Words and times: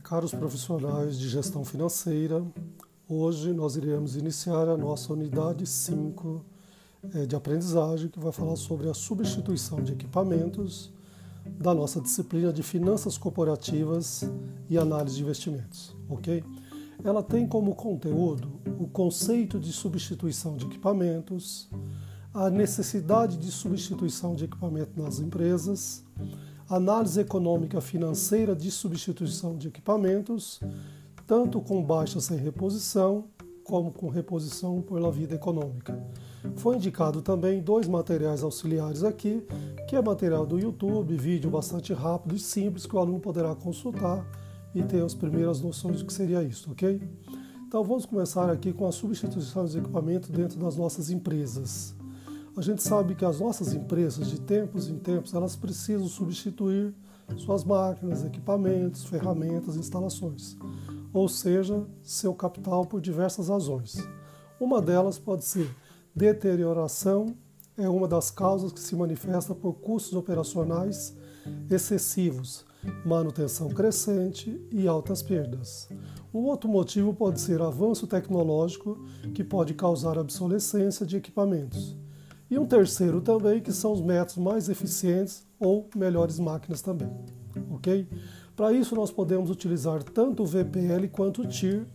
caros 0.00 0.32
profissionais 0.32 1.18
de 1.18 1.28
gestão 1.28 1.64
financeira, 1.64 2.44
hoje 3.08 3.52
nós 3.52 3.76
iremos 3.76 4.16
iniciar 4.16 4.68
a 4.68 4.76
nossa 4.76 5.12
unidade 5.12 5.66
5 5.66 6.44
é, 7.14 7.26
de 7.26 7.36
aprendizagem 7.36 8.08
que 8.08 8.18
vai 8.18 8.32
falar 8.32 8.56
sobre 8.56 8.88
a 8.88 8.94
substituição 8.94 9.82
de 9.82 9.92
equipamentos 9.92 10.92
da 11.44 11.74
nossa 11.74 12.00
disciplina 12.00 12.52
de 12.52 12.62
finanças 12.62 13.16
corporativas 13.16 14.28
e 14.68 14.76
análise 14.76 15.16
de 15.16 15.22
investimentos, 15.22 15.96
ok? 16.08 16.44
Ela 17.02 17.22
tem 17.22 17.46
como 17.46 17.74
conteúdo 17.74 18.60
o 18.78 18.86
conceito 18.86 19.58
de 19.58 19.72
substituição 19.72 20.56
de 20.56 20.66
equipamentos, 20.66 21.68
a 22.34 22.50
necessidade 22.50 23.36
de 23.36 23.50
substituição 23.50 24.34
de 24.34 24.44
equipamento 24.44 25.00
nas 25.00 25.18
empresas, 25.18 26.04
análise 26.68 27.20
econômica 27.20 27.80
financeira 27.80 28.54
de 28.54 28.70
substituição 28.70 29.56
de 29.56 29.68
equipamentos, 29.68 30.60
tanto 31.26 31.60
com 31.60 31.82
baixa 31.82 32.20
sem 32.20 32.36
reposição, 32.36 33.24
como 33.64 33.90
com 33.90 34.08
reposição 34.08 34.80
pela 34.80 35.10
vida 35.10 35.34
econômica. 35.34 35.98
Foi 36.56 36.76
indicado 36.76 37.20
também 37.20 37.60
dois 37.60 37.86
materiais 37.86 38.42
auxiliares 38.42 39.04
aqui, 39.04 39.42
que 39.86 39.94
é 39.94 40.00
material 40.00 40.46
do 40.46 40.58
YouTube, 40.58 41.16
vídeo 41.16 41.50
bastante 41.50 41.92
rápido 41.92 42.34
e 42.34 42.38
simples 42.38 42.86
que 42.86 42.96
o 42.96 42.98
aluno 42.98 43.20
poderá 43.20 43.54
consultar 43.54 44.26
e 44.74 44.82
ter 44.82 45.02
as 45.02 45.14
primeiras 45.14 45.60
noções 45.60 45.98
do 45.98 46.06
que 46.06 46.12
seria 46.12 46.42
isso, 46.42 46.70
ok? 46.70 47.00
Então 47.66 47.84
vamos 47.84 48.06
começar 48.06 48.50
aqui 48.50 48.72
com 48.72 48.86
a 48.86 48.92
substituição 48.92 49.66
de 49.66 49.78
equipamento 49.78 50.32
dentro 50.32 50.58
das 50.58 50.76
nossas 50.76 51.10
empresas. 51.10 51.97
A 52.58 52.60
gente 52.60 52.82
sabe 52.82 53.14
que 53.14 53.24
as 53.24 53.38
nossas 53.38 53.72
empresas, 53.72 54.26
de 54.26 54.40
tempos 54.40 54.88
em 54.88 54.98
tempos, 54.98 55.32
elas 55.32 55.54
precisam 55.54 56.08
substituir 56.08 56.92
suas 57.36 57.62
máquinas, 57.62 58.24
equipamentos, 58.24 59.04
ferramentas, 59.04 59.76
instalações, 59.76 60.56
ou 61.12 61.28
seja, 61.28 61.86
seu 62.02 62.34
capital 62.34 62.84
por 62.84 63.00
diversas 63.00 63.48
razões. 63.48 63.96
Uma 64.58 64.82
delas 64.82 65.20
pode 65.20 65.44
ser 65.44 65.72
deterioração, 66.12 67.32
é 67.76 67.88
uma 67.88 68.08
das 68.08 68.28
causas 68.28 68.72
que 68.72 68.80
se 68.80 68.96
manifesta 68.96 69.54
por 69.54 69.74
custos 69.74 70.14
operacionais 70.14 71.16
excessivos, 71.70 72.66
manutenção 73.06 73.68
crescente 73.68 74.60
e 74.72 74.88
altas 74.88 75.22
perdas. 75.22 75.88
Um 76.34 76.40
outro 76.40 76.68
motivo 76.68 77.14
pode 77.14 77.40
ser 77.40 77.62
avanço 77.62 78.04
tecnológico, 78.08 78.98
que 79.32 79.44
pode 79.44 79.74
causar 79.74 80.18
obsolescência 80.18 81.06
de 81.06 81.18
equipamentos. 81.18 81.96
E 82.50 82.58
um 82.58 82.66
terceiro 82.66 83.20
também, 83.20 83.60
que 83.60 83.72
são 83.72 83.92
os 83.92 84.00
métodos 84.00 84.38
mais 84.38 84.68
eficientes 84.68 85.46
ou 85.60 85.88
melhores 85.94 86.38
máquinas 86.38 86.80
também. 86.80 87.10
Ok? 87.70 88.08
Para 88.56 88.72
isso, 88.72 88.94
nós 88.94 89.10
podemos 89.10 89.50
utilizar 89.50 90.02
tanto 90.02 90.42
o 90.42 90.46
VPL 90.46 91.08
quanto 91.12 91.42
o 91.42 91.46
TIR 91.46 91.86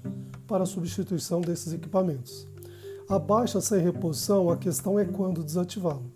para 0.47 0.63
a 0.63 0.67
substituição 0.67 1.41
desses 1.41 1.73
equipamentos. 1.73 2.47
A 3.09 3.19
baixa 3.19 3.59
sem 3.59 3.81
reposição, 3.81 4.49
a 4.49 4.55
questão 4.55 4.97
é 4.97 5.05
quando 5.05 5.43
desativá-lo. 5.43 6.11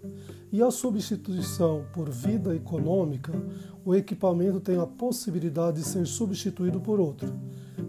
E 0.51 0.61
a 0.61 0.71
substituição 0.71 1.85
por 1.91 2.09
vida 2.09 2.55
econômica, 2.55 3.33
o 3.83 3.93
equipamento 3.93 4.61
tem 4.61 4.77
a 4.77 4.87
possibilidade 4.87 5.81
de 5.81 5.87
ser 5.87 6.05
substituído 6.05 6.79
por 6.79 6.99
outro. 6.99 7.33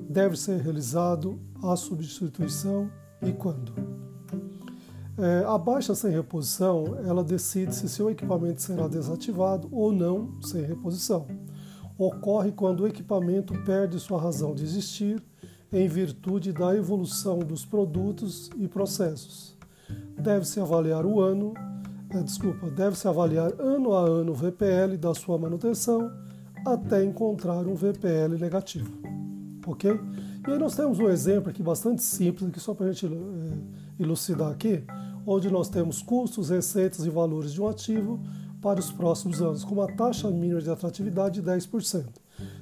Deve 0.09 0.37
ser 0.37 0.61
realizado 0.61 1.39
a 1.63 1.77
substituição 1.77 2.91
e 3.23 3.33
quando. 3.33 4.08
É, 5.19 5.45
a 5.49 5.59
baixa 5.59 5.97
sem 5.97 6.13
reposição, 6.13 6.97
ela 7.05 7.25
decide 7.25 7.75
se 7.75 7.89
seu 7.89 8.09
equipamento 8.09 8.63
será 8.63 8.87
desativado 8.87 9.69
ou 9.73 9.91
não 9.93 10.41
sem 10.41 10.63
reposição. 10.63 11.27
Ocorre 11.99 12.53
quando 12.53 12.81
o 12.81 12.87
equipamento 12.87 13.53
perde 13.65 13.99
sua 13.99 14.21
razão 14.21 14.55
de 14.55 14.63
existir 14.63 15.21
em 15.73 15.89
virtude 15.89 16.53
da 16.53 16.73
evolução 16.77 17.41
dos 17.41 17.65
produtos 17.65 18.49
e 18.57 18.69
processos. 18.69 19.57
Deve-se 20.17 20.61
avaliar 20.61 21.05
o 21.05 21.21
ano, 21.21 21.53
é, 22.11 22.23
desculpa, 22.23 22.71
deve-se 22.71 23.09
avaliar 23.09 23.53
ano 23.59 23.95
a 23.95 24.03
ano 24.03 24.31
o 24.31 24.35
VPL 24.37 24.97
da 24.97 25.13
sua 25.15 25.37
manutenção 25.37 26.13
até 26.65 27.03
encontrar 27.03 27.67
um 27.67 27.75
VPL 27.75 28.39
negativo. 28.39 28.93
Ok? 29.67 29.91
E 30.47 30.51
aí 30.51 30.59
nós 30.59 30.77
temos 30.77 31.01
um 31.01 31.09
exemplo 31.09 31.51
aqui 31.51 31.63
bastante 31.63 32.05
simples, 32.05 32.49
aqui 32.49 32.61
só 32.61 32.73
para 32.73 32.87
a 32.87 32.93
gente 32.93 33.07
é, 33.07 34.03
elucidar 34.03 34.53
aqui 34.53 34.85
onde 35.31 35.51
nós 35.51 35.69
temos 35.69 36.01
custos, 36.01 36.49
receitas 36.49 37.05
e 37.05 37.11
valores 37.11 37.53
de 37.53 37.61
um 37.61 37.69
ativo 37.69 38.19
para 38.63 38.81
os 38.81 38.91
próximos 38.91 39.43
anos, 39.43 39.63
com 39.63 39.75
uma 39.75 39.87
taxa 39.87 40.31
mínima 40.31 40.63
de 40.63 40.71
atratividade 40.71 41.43
de 41.43 41.49
10%. 41.49 42.07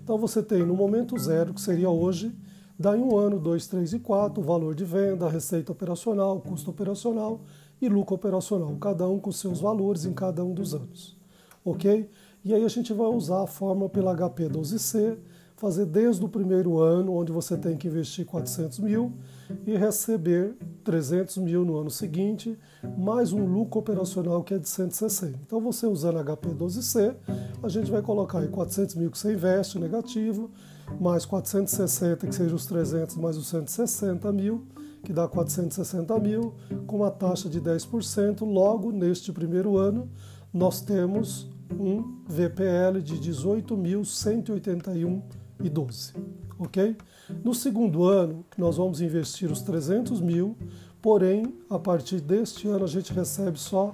Então 0.03 0.19
você 0.19 0.43
tem 0.43 0.66
no 0.66 0.75
momento 0.75 1.16
zero, 1.16 1.54
que 1.54 1.60
seria 1.60 1.88
hoje, 1.88 2.34
daí 2.77 2.99
um 2.99 3.16
ano, 3.16 3.38
dois, 3.38 3.69
três 3.69 3.93
e 3.93 4.00
quatro, 4.00 4.43
valor 4.43 4.75
de 4.75 4.84
venda, 4.84 5.28
receita 5.28 5.71
operacional, 5.71 6.41
custo 6.41 6.71
operacional 6.71 7.41
e 7.81 7.88
lucro 7.88 8.16
operacional, 8.16 8.75
cada 8.81 9.09
um 9.09 9.21
com 9.21 9.31
seus 9.31 9.60
valores 9.60 10.04
em 10.04 10.12
cada 10.12 10.44
um 10.44 10.53
dos 10.53 10.75
anos. 10.75 11.16
Ok? 11.65 12.10
E 12.44 12.53
aí 12.53 12.65
a 12.65 12.69
gente 12.69 12.93
vai 12.93 13.06
usar 13.06 13.44
a 13.44 13.47
fórmula 13.47 13.88
pela 13.88 14.15
HP 14.15 14.48
12C, 14.48 15.16
fazer 15.56 15.87
desde 15.87 16.25
o 16.25 16.28
primeiro 16.28 16.78
ano, 16.78 17.15
onde 17.15 17.33
você 17.33 17.56
tem 17.56 17.77
que 17.77 17.89
investir 17.89 18.27
400 18.27 18.78
mil, 18.81 19.12
e 19.67 19.77
receber 19.77 20.55
300 20.84 21.39
mil 21.39 21.65
no 21.65 21.78
ano 21.78 21.91
seguinte, 21.91 22.59
mais 22.97 23.33
um 23.33 23.44
lucro 23.44 23.81
operacional 23.81 24.43
que 24.43 24.55
é 24.55 24.59
de 24.59 24.69
160. 24.69 25.39
Então, 25.47 25.61
você 25.61 25.87
usando 25.87 26.19
HP12C, 26.19 27.15
a 27.62 27.69
gente 27.69 27.91
vai 27.91 28.03
colocar 28.03 28.41
aí 28.41 28.49
400 28.49 28.95
mil 28.97 29.11
que 29.11 29.19
você 29.19 29.33
investe 29.33 29.78
negativo, 29.78 30.50
mais 31.00 31.25
460 31.25 32.27
que 32.27 32.34
seja 32.34 32.55
os 32.55 32.66
300 32.66 33.16
mais 33.16 33.37
os 33.37 33.49
160 33.49 34.31
mil, 34.33 34.65
que 35.03 35.12
dá 35.12 35.27
460 35.27 36.19
mil, 36.19 36.55
com 36.87 36.97
uma 36.97 37.11
taxa 37.11 37.49
de 37.49 37.61
10%. 37.61 38.45
Logo, 38.45 38.91
neste 38.91 39.33
primeiro 39.33 39.78
ano, 39.78 40.11
nós 40.53 40.81
temos 40.81 41.49
um 41.78 42.21
VPL 42.28 43.00
de 43.00 43.19
18.181,12 45.62 46.37
ok? 46.59 46.97
No 47.44 47.55
segundo 47.55 48.05
ano, 48.05 48.44
nós 48.56 48.77
vamos 48.77 49.00
investir 49.00 49.50
os 49.50 49.61
300 49.62 50.21
mil, 50.21 50.56
porém, 51.03 51.55
a 51.69 51.78
partir 51.78 52.21
deste 52.21 52.69
ano 52.69 52.84
a 52.84 52.89
gente 52.89 53.12
recebe 53.12 53.59
só 53.59 53.93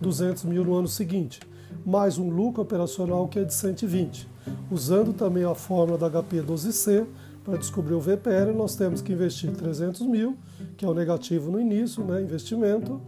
200 0.00 0.44
mil 0.44 0.64
no 0.64 0.74
ano 0.74 0.88
seguinte, 0.88 1.40
mais 1.84 2.18
um 2.18 2.28
lucro 2.28 2.62
operacional 2.62 3.28
que 3.28 3.38
é 3.38 3.44
de 3.44 3.54
120. 3.54 4.28
Usando 4.70 5.12
também 5.12 5.44
a 5.44 5.54
fórmula 5.54 5.98
da 5.98 6.10
HP12C, 6.10 7.06
para 7.44 7.56
descobrir 7.56 7.94
o 7.94 8.00
VPL, 8.00 8.52
nós 8.54 8.76
temos 8.76 9.00
que 9.00 9.12
investir 9.12 9.50
300 9.50 10.02
mil, 10.02 10.36
que 10.76 10.84
é 10.84 10.88
o 10.88 10.92
negativo 10.92 11.50
no 11.50 11.58
início, 11.58 12.04
né, 12.04 12.20
investimento, 12.20 13.00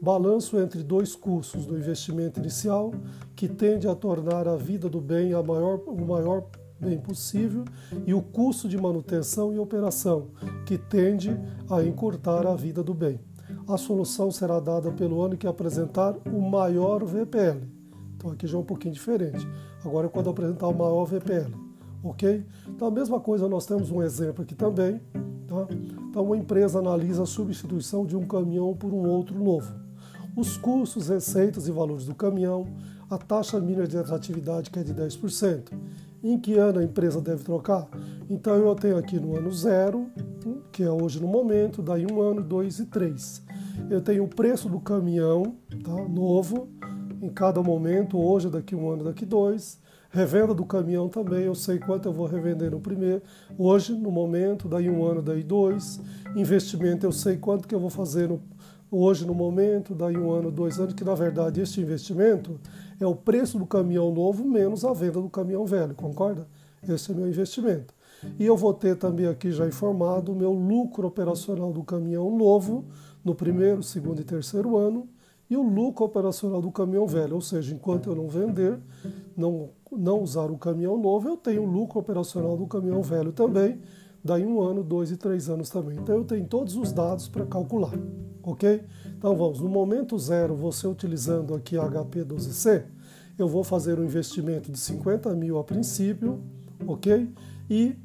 Balanço 0.01 0.59
entre 0.59 0.83
dois 0.83 1.15
custos 1.15 1.65
do 1.65 1.79
investimento 1.79 2.41
inicial, 2.41 2.93
que 3.37 3.49
tende 3.49 3.89
a 3.89 3.95
tornar 3.95 4.49
a 4.49 4.57
vida 4.57 4.89
do 4.89 5.01
bem 5.01 5.33
a 5.33 5.43
maior, 5.43 5.81
o 5.87 6.05
maior 6.05 6.45
bem 6.79 6.99
possível, 6.99 7.65
e 8.05 8.13
o 8.13 8.21
custo 8.21 8.69
de 8.69 8.77
manutenção 8.77 9.53
e 9.53 9.59
operação, 9.59 10.29
que 10.67 10.77
tende 10.77 11.31
a 11.71 11.83
encurtar 11.85 12.47
a 12.47 12.55
vida 12.55 12.83
do 12.83 12.93
bem. 12.93 13.21
A 13.69 13.77
solução 13.77 14.31
será 14.31 14.59
dada 14.59 14.91
pelo 14.91 15.23
ano 15.23 15.37
que 15.37 15.47
apresentar 15.47 16.17
o 16.27 16.41
maior 16.41 17.05
VPL. 17.05 17.63
Então 18.17 18.33
aqui 18.33 18.47
já 18.47 18.59
é 18.59 18.61
um 18.61 18.65
pouquinho 18.65 18.93
diferente. 18.93 19.47
Agora 19.85 20.09
é 20.09 20.11
quando 20.11 20.29
apresentar 20.29 20.67
o 20.67 20.77
maior 20.77 21.05
VPL. 21.05 21.64
Ok? 22.05 22.45
Então 22.69 22.89
a 22.89 22.91
mesma 22.91 23.19
coisa, 23.19 23.49
nós 23.49 23.67
temos 23.67 23.91
um 23.91 24.03
exemplo 24.03 24.45
aqui 24.45 24.55
também 24.55 25.01
Tá? 25.47 25.67
Então, 26.11 26.25
uma 26.25 26.37
empresa 26.37 26.79
analisa 26.79 27.23
a 27.23 27.27
substituição 27.27 28.05
de 28.05 28.17
um 28.17 28.27
caminhão 28.27 28.75
por 28.75 28.93
um 28.93 29.09
outro 29.09 29.39
novo. 29.39 29.73
Os 30.37 30.57
custos, 30.57 31.09
receitas 31.09 31.69
e 31.69 31.71
valores 31.71 32.07
do 32.07 32.15
caminhão, 32.15 32.67
a 33.09 33.17
taxa 33.17 33.61
mínima 33.61 33.87
de 33.87 33.97
atratividade, 33.97 34.71
que 34.71 34.79
é 34.79 34.83
de 34.83 34.93
10%. 34.93 35.73
Em 36.23 36.39
que 36.39 36.55
ano 36.59 36.81
a 36.81 36.85
empresa 36.85 37.21
deve 37.21 37.45
trocar? 37.45 37.87
Então, 38.29 38.55
eu 38.55 38.75
tenho 38.75 38.97
aqui 38.97 39.21
no 39.21 39.37
ano 39.37 39.53
zero, 39.53 40.07
que 40.73 40.83
é 40.83 40.91
hoje 40.91 41.21
no 41.21 41.29
momento, 41.29 41.83
daí 41.83 42.07
um 42.11 42.21
ano, 42.21 42.43
dois 42.43 42.79
e 42.79 42.87
três. 42.87 43.43
Eu 43.91 44.01
tenho 44.01 44.25
o 44.25 44.29
preço 44.29 44.69
do 44.69 44.81
caminhão 44.81 45.55
tá, 45.85 45.93
novo 46.09 46.69
em 47.21 47.29
cada 47.29 47.63
momento, 47.63 48.19
hoje, 48.19 48.49
daqui 48.49 48.75
um 48.75 48.91
ano, 48.91 49.05
daqui 49.05 49.25
dois. 49.25 49.79
Revenda 50.15 50.55
do 50.55 50.65
caminhão 50.65 51.09
também, 51.09 51.43
eu 51.43 51.57
sei 51.57 51.77
quanto 51.81 52.07
eu 52.07 52.13
vou 52.13 52.25
revender 52.25 52.71
no 52.71 52.79
primeiro, 52.79 53.21
hoje, 53.59 53.93
no 53.93 54.13
momento, 54.13 54.69
daí 54.69 54.89
um 54.89 55.05
ano, 55.05 55.21
daí 55.21 55.43
dois. 55.43 56.01
Investimento, 56.37 57.05
eu 57.05 57.11
sei 57.11 57.37
quanto 57.37 57.67
que 57.67 57.75
eu 57.75 57.81
vou 57.81 57.91
fazer 57.91 58.29
no, 58.29 58.41
hoje, 58.93 59.27
no 59.27 59.35
momento, 59.35 59.93
daí 59.93 60.17
um 60.17 60.31
ano, 60.31 60.53
dois 60.53 60.79
anos, 60.79 60.95
que 60.95 61.03
na 61.03 61.17
verdade 61.17 61.61
este 61.61 61.81
investimento 61.81 62.61
é 63.01 63.05
o 63.05 63.17
preço 63.17 63.59
do 63.59 63.67
caminhão 63.67 64.15
novo 64.15 64.45
menos 64.45 64.85
a 64.85 64.93
venda 64.93 65.21
do 65.21 65.29
caminhão 65.29 65.67
velho, 65.67 65.97
concorda? 65.97 66.47
Esse 66.89 67.11
é 67.11 67.15
meu 67.17 67.27
investimento. 67.27 67.93
E 68.39 68.47
eu 68.47 68.57
vou 68.57 68.73
ter 68.73 68.95
também 68.95 69.27
aqui 69.27 69.51
já 69.51 69.67
informado 69.67 70.31
o 70.31 70.37
meu 70.37 70.53
lucro 70.53 71.09
operacional 71.09 71.73
do 71.73 71.83
caminhão 71.83 72.31
novo 72.39 72.85
no 73.25 73.35
primeiro, 73.35 73.83
segundo 73.83 74.21
e 74.21 74.25
terceiro 74.25 74.77
ano 74.77 75.09
e 75.49 75.57
o 75.57 75.63
lucro 75.63 76.05
operacional 76.05 76.61
do 76.61 76.71
caminhão 76.71 77.07
velho, 77.07 77.35
ou 77.35 77.41
seja, 77.41 77.75
enquanto 77.75 78.09
eu 78.09 78.17
não 78.17 78.29
vender, 78.29 78.79
não, 79.37 79.71
não 79.97 80.23
usar 80.23 80.51
o 80.51 80.59
caminhão 80.59 80.99
novo, 80.99 81.29
eu 81.29 81.37
tenho 81.37 81.63
o 81.63 81.67
lucro 81.67 81.99
operacional 81.99 82.57
do 82.57 82.67
caminhão 82.67 83.03
velho 83.03 83.33
também, 83.33 83.81
daí 84.23 84.45
um 84.45 84.61
ano, 84.61 84.83
dois 84.83 85.11
e 85.11 85.17
três 85.17 85.49
anos 85.49 85.69
também. 85.69 85.99
Então 85.99 86.17
eu 86.17 86.25
tenho 86.25 86.47
todos 86.47 86.77
os 86.77 86.93
dados 86.93 87.29
para 87.29 87.45
calcular, 87.47 87.93
ok? 88.43 88.83
Então 89.17 89.37
vamos, 89.37 89.61
no 89.61 89.69
momento 89.69 90.19
zero, 90.19 90.55
você 90.55 90.87
utilizando 90.87 91.55
aqui 91.55 91.77
a 91.77 91.89
HP12C, 91.89 92.85
eu 93.39 93.49
vou 93.49 93.65
fazer 93.65 93.99
um 93.99 94.05
investimento 94.05 94.71
de 94.71 94.79
50 94.79 95.35
mil 95.35 95.59
a 95.59 95.65
princípio, 95.65 96.41
ok? 96.87 97.29
E 97.69 97.97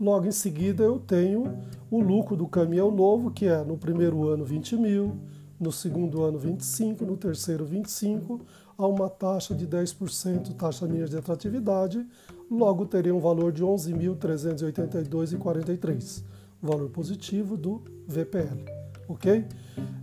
logo 0.00 0.26
em 0.26 0.32
seguida 0.32 0.82
eu 0.82 0.98
tenho 0.98 1.58
o 1.90 2.00
lucro 2.00 2.36
do 2.36 2.46
caminhão 2.46 2.90
novo, 2.90 3.30
que 3.30 3.46
é 3.46 3.62
no 3.62 3.76
primeiro 3.76 4.26
ano 4.26 4.44
20 4.44 4.76
mil, 4.76 5.16
no 5.58 5.72
segundo 5.72 6.22
ano 6.22 6.38
25, 6.38 7.04
no 7.04 7.16
terceiro 7.16 7.64
25, 7.64 8.40
a 8.76 8.86
uma 8.86 9.08
taxa 9.08 9.54
de 9.54 9.66
10%, 9.66 10.54
taxa 10.54 10.86
mínima 10.86 11.08
de 11.08 11.16
atratividade, 11.16 12.06
logo 12.50 12.84
teria 12.86 13.14
um 13.14 13.20
valor 13.20 13.52
de 13.52 13.62
11.382,43, 13.62 16.22
valor 16.60 16.90
positivo 16.90 17.56
do 17.56 17.80
VPL, 18.06 18.64
ok? 19.08 19.46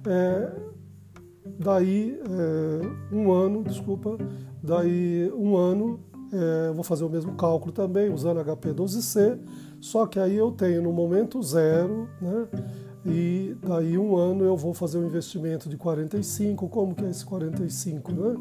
É, 0.07 0.51
daí 1.59 2.19
é, 2.19 2.81
um 3.13 3.31
ano, 3.31 3.63
desculpa, 3.63 4.17
daí 4.63 5.31
um 5.33 5.55
ano 5.57 5.99
é, 6.31 6.71
vou 6.71 6.83
fazer 6.83 7.03
o 7.03 7.09
mesmo 7.09 7.35
cálculo 7.35 7.73
também 7.73 8.11
usando 8.11 8.39
HP12C, 8.39 9.37
só 9.81 10.07
que 10.07 10.19
aí 10.19 10.37
eu 10.37 10.51
tenho 10.51 10.81
no 10.81 10.93
momento 10.93 11.43
zero, 11.43 12.07
né? 12.21 12.47
E 13.05 13.55
daí 13.63 13.97
um 13.97 14.15
ano 14.15 14.43
eu 14.43 14.55
vou 14.55 14.73
fazer 14.73 14.99
um 14.99 15.07
investimento 15.07 15.67
de 15.67 15.77
45. 15.77 16.67
Como 16.69 16.93
que 16.93 17.03
é 17.03 17.09
esse 17.09 17.25
45? 17.25 18.11
Né? 18.11 18.35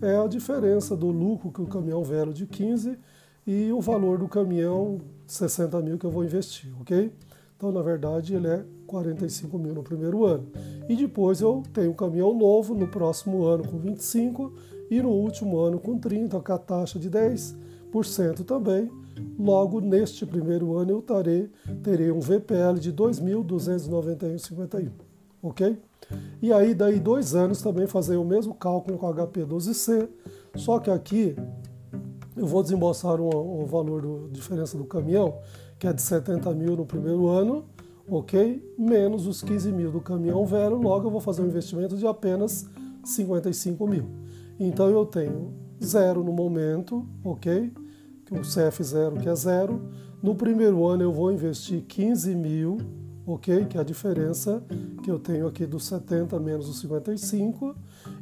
É 0.00 0.16
a 0.16 0.26
diferença 0.26 0.96
do 0.96 1.08
lucro 1.08 1.50
que 1.50 1.60
o 1.60 1.66
caminhão 1.66 2.02
velho 2.02 2.32
de 2.32 2.46
15 2.46 2.98
e 3.46 3.70
o 3.72 3.80
valor 3.80 4.18
do 4.18 4.28
caminhão 4.28 4.98
60 5.26 5.80
mil 5.82 5.98
que 5.98 6.06
eu 6.06 6.10
vou 6.10 6.24
investir, 6.24 6.72
ok? 6.80 7.12
Então, 7.56 7.72
na 7.72 7.82
verdade, 7.82 8.34
ele 8.34 8.46
é 8.46 8.64
45 8.86 9.58
mil 9.58 9.74
no 9.74 9.82
primeiro 9.82 10.24
ano. 10.24 10.46
E 10.88 10.94
depois 10.94 11.40
eu 11.40 11.62
tenho 11.72 11.90
um 11.90 11.94
caminhão 11.94 12.32
novo 12.32 12.74
no 12.74 12.86
próximo 12.86 13.44
ano 13.44 13.66
com 13.66 13.78
25 13.78 14.52
e 14.90 15.02
no 15.02 15.10
último 15.10 15.58
ano 15.58 15.78
com 15.78 15.98
30, 15.98 16.38
com 16.40 16.52
a 16.52 16.58
taxa 16.58 16.98
de 16.98 17.10
10% 17.10 17.67
também 18.44 18.90
Logo, 19.38 19.80
neste 19.80 20.26
primeiro 20.26 20.76
ano, 20.76 20.90
eu 20.90 21.00
tarei, 21.00 21.48
terei 21.82 22.10
um 22.10 22.18
VPL 22.20 22.80
de 22.80 22.92
2.291,51, 22.92 24.90
ok? 25.42 25.78
E 26.42 26.52
aí, 26.52 26.74
daí 26.74 26.98
dois 26.98 27.36
anos, 27.36 27.62
também 27.62 27.86
fazer 27.86 28.16
o 28.16 28.24
mesmo 28.24 28.52
cálculo 28.54 28.98
com 28.98 29.06
HP12C, 29.06 30.08
só 30.56 30.80
que 30.80 30.90
aqui 30.90 31.36
eu 32.36 32.46
vou 32.46 32.62
desembolsar 32.62 33.20
o, 33.20 33.64
valor 33.66 34.26
da 34.26 34.32
diferença 34.32 34.76
do 34.76 34.84
caminhão, 34.84 35.38
que 35.78 35.86
é 35.86 35.92
de 35.92 36.02
70 36.02 36.52
mil 36.54 36.76
no 36.76 36.84
primeiro 36.86 37.28
ano, 37.28 37.64
ok? 38.08 38.60
Menos 38.76 39.26
os 39.26 39.42
15 39.42 39.70
mil 39.72 39.92
do 39.92 40.00
caminhão 40.00 40.44
velho, 40.46 40.76
logo 40.76 41.06
eu 41.06 41.10
vou 41.10 41.20
fazer 41.20 41.42
um 41.42 41.46
investimento 41.46 41.96
de 41.96 42.06
apenas 42.06 42.66
55 43.04 43.86
mil. 43.86 44.04
Então 44.58 44.88
eu 44.88 45.06
tenho 45.06 45.67
zero 45.82 46.22
no 46.22 46.32
momento, 46.32 47.06
ok? 47.24 47.72
o 48.30 48.40
CF0 48.40 49.20
que 49.20 49.28
é 49.28 49.34
zero. 49.34 49.82
No 50.22 50.34
primeiro 50.34 50.86
ano 50.86 51.02
eu 51.02 51.12
vou 51.12 51.30
investir 51.32 51.82
15 51.82 52.34
mil, 52.34 52.78
ok? 53.26 53.66
Que 53.66 53.76
é 53.78 53.80
a 53.80 53.84
diferença 53.84 54.62
que 55.02 55.10
eu 55.10 55.18
tenho 55.18 55.46
aqui 55.46 55.66
dos 55.66 55.84
70 55.84 56.38
menos 56.40 56.68
os 56.68 56.80
55. 56.80 57.74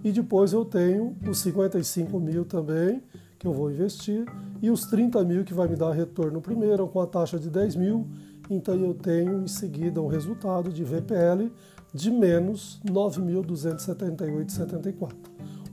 E 0.05 0.13
depois 0.13 0.53
eu 0.53 0.65
tenho 0.65 1.17
os 1.27 1.39
55 1.39 2.21
mil 2.21 2.45
também, 2.45 3.03
que 3.39 3.47
eu 3.47 3.53
vou 3.53 3.71
investir, 3.71 4.27
e 4.61 4.71
os 4.71 4.87
30 4.87 5.23
mil 5.25 5.45
que 5.45 5.55
vai 5.55 5.69
me 5.69 5.77
dar 5.77 5.93
retorno 5.93 6.41
primeiro, 6.41 6.89
com 6.89 7.01
a 7.01 7.07
taxa 7.07 7.39
de 7.39 7.49
10 7.51 7.77
mil. 7.77 8.07
Então 8.49 8.75
eu 8.75 8.95
tenho 8.95 9.43
em 9.43 9.49
seguida 9.49 10.01
um 10.01 10.07
resultado 10.07 10.73
de 10.73 10.85
VPL 10.85 11.51
de 11.93 12.11
menos 12.11 12.81
9.278,74. 12.87 15.13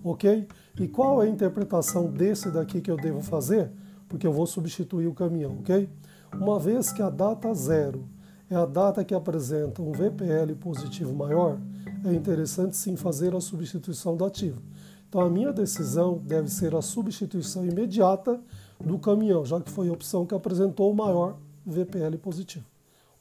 Ok? 0.03 0.47
E 0.79 0.87
qual 0.87 1.23
é 1.23 1.25
a 1.25 1.29
interpretação 1.29 2.11
desse 2.11 2.51
daqui 2.51 2.81
que 2.81 2.91
eu 2.91 2.97
devo 2.97 3.21
fazer? 3.21 3.71
porque 4.13 4.27
eu 4.27 4.31
vou 4.31 4.45
substituir 4.45 5.07
o 5.07 5.13
caminhão, 5.13 5.57
ok? 5.59 5.89
Uma 6.31 6.59
vez 6.59 6.91
que 6.91 7.01
a 7.01 7.09
data 7.09 7.51
zero 7.55 8.07
é 8.47 8.55
a 8.55 8.63
data 8.63 9.03
que 9.03 9.15
apresenta 9.15 9.81
um 9.81 9.91
VPL 9.91 10.53
positivo 10.59 11.11
maior, 11.15 11.57
é 12.05 12.13
interessante 12.13 12.77
sim 12.77 12.95
fazer 12.95 13.35
a 13.35 13.41
substituição 13.41 14.15
do 14.15 14.23
ativo. 14.23 14.61
Então 15.09 15.19
a 15.19 15.27
minha 15.31 15.51
decisão 15.51 16.19
deve 16.23 16.47
ser 16.47 16.75
a 16.75 16.81
substituição 16.83 17.65
imediata 17.65 18.39
do 18.79 18.99
caminhão, 18.99 19.43
já 19.43 19.59
que 19.59 19.71
foi 19.71 19.89
a 19.89 19.93
opção 19.93 20.27
que 20.27 20.35
apresentou 20.35 20.91
o 20.91 20.95
maior 20.95 21.35
VPL 21.65 22.15
positivo. 22.21 22.65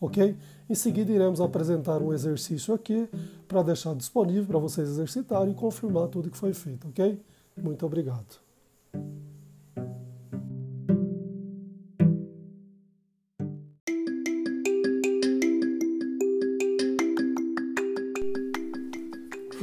Ok? 0.02 0.36
Em 0.68 0.74
seguida 0.74 1.12
iremos 1.12 1.40
apresentar 1.40 2.02
um 2.02 2.12
exercício 2.12 2.74
aqui 2.74 3.08
para 3.46 3.62
deixar 3.62 3.94
disponível 3.94 4.46
para 4.46 4.58
vocês 4.58 4.88
exercitarem 4.88 5.52
e 5.52 5.54
confirmar 5.54 6.08
tudo 6.08 6.28
que 6.28 6.36
foi 6.36 6.52
feito, 6.52 6.88
ok? 6.88 7.20
Muito 7.56 7.86
obrigado. 7.86 8.42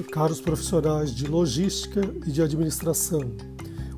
caros 0.09 0.41
profissionais 0.41 1.13
de 1.13 1.27
logística 1.27 2.01
e 2.25 2.31
de 2.31 2.41
administração. 2.41 3.48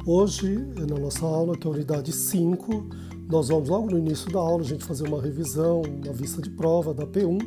Hoje, 0.04 0.58
na 0.80 0.98
nossa 0.98 1.24
aula, 1.24 1.56
que 1.56 1.68
é 1.68 1.70
a 1.70 1.74
unidade 1.76 2.12
5, 2.12 2.88
nós 3.30 3.50
vamos 3.50 3.70
logo 3.70 3.92
no 3.92 4.00
início 4.00 4.32
da 4.32 4.40
aula 4.40 4.64
a 4.64 4.66
gente 4.66 4.84
fazer 4.84 5.08
uma 5.08 5.22
revisão, 5.22 5.84
uma 5.84 6.12
vista 6.12 6.42
de 6.42 6.50
prova 6.50 6.92
da 6.92 7.06
P1. 7.06 7.40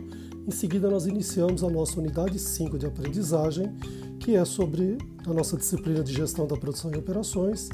Em 0.47 0.51
seguida, 0.53 0.89
nós 0.89 1.05
iniciamos 1.05 1.65
a 1.65 1.69
nossa 1.69 1.99
unidade 1.99 2.39
5 2.39 2.79
de 2.79 2.87
aprendizagem, 2.87 3.75
que 4.21 4.37
é 4.37 4.45
sobre 4.45 4.99
a 5.27 5.35
nossa 5.35 5.57
disciplina 5.57 6.05
de 6.05 6.13
gestão 6.13 6.47
da 6.47 6.57
produção 6.57 6.93
e 6.93 6.97
operações, 6.97 7.71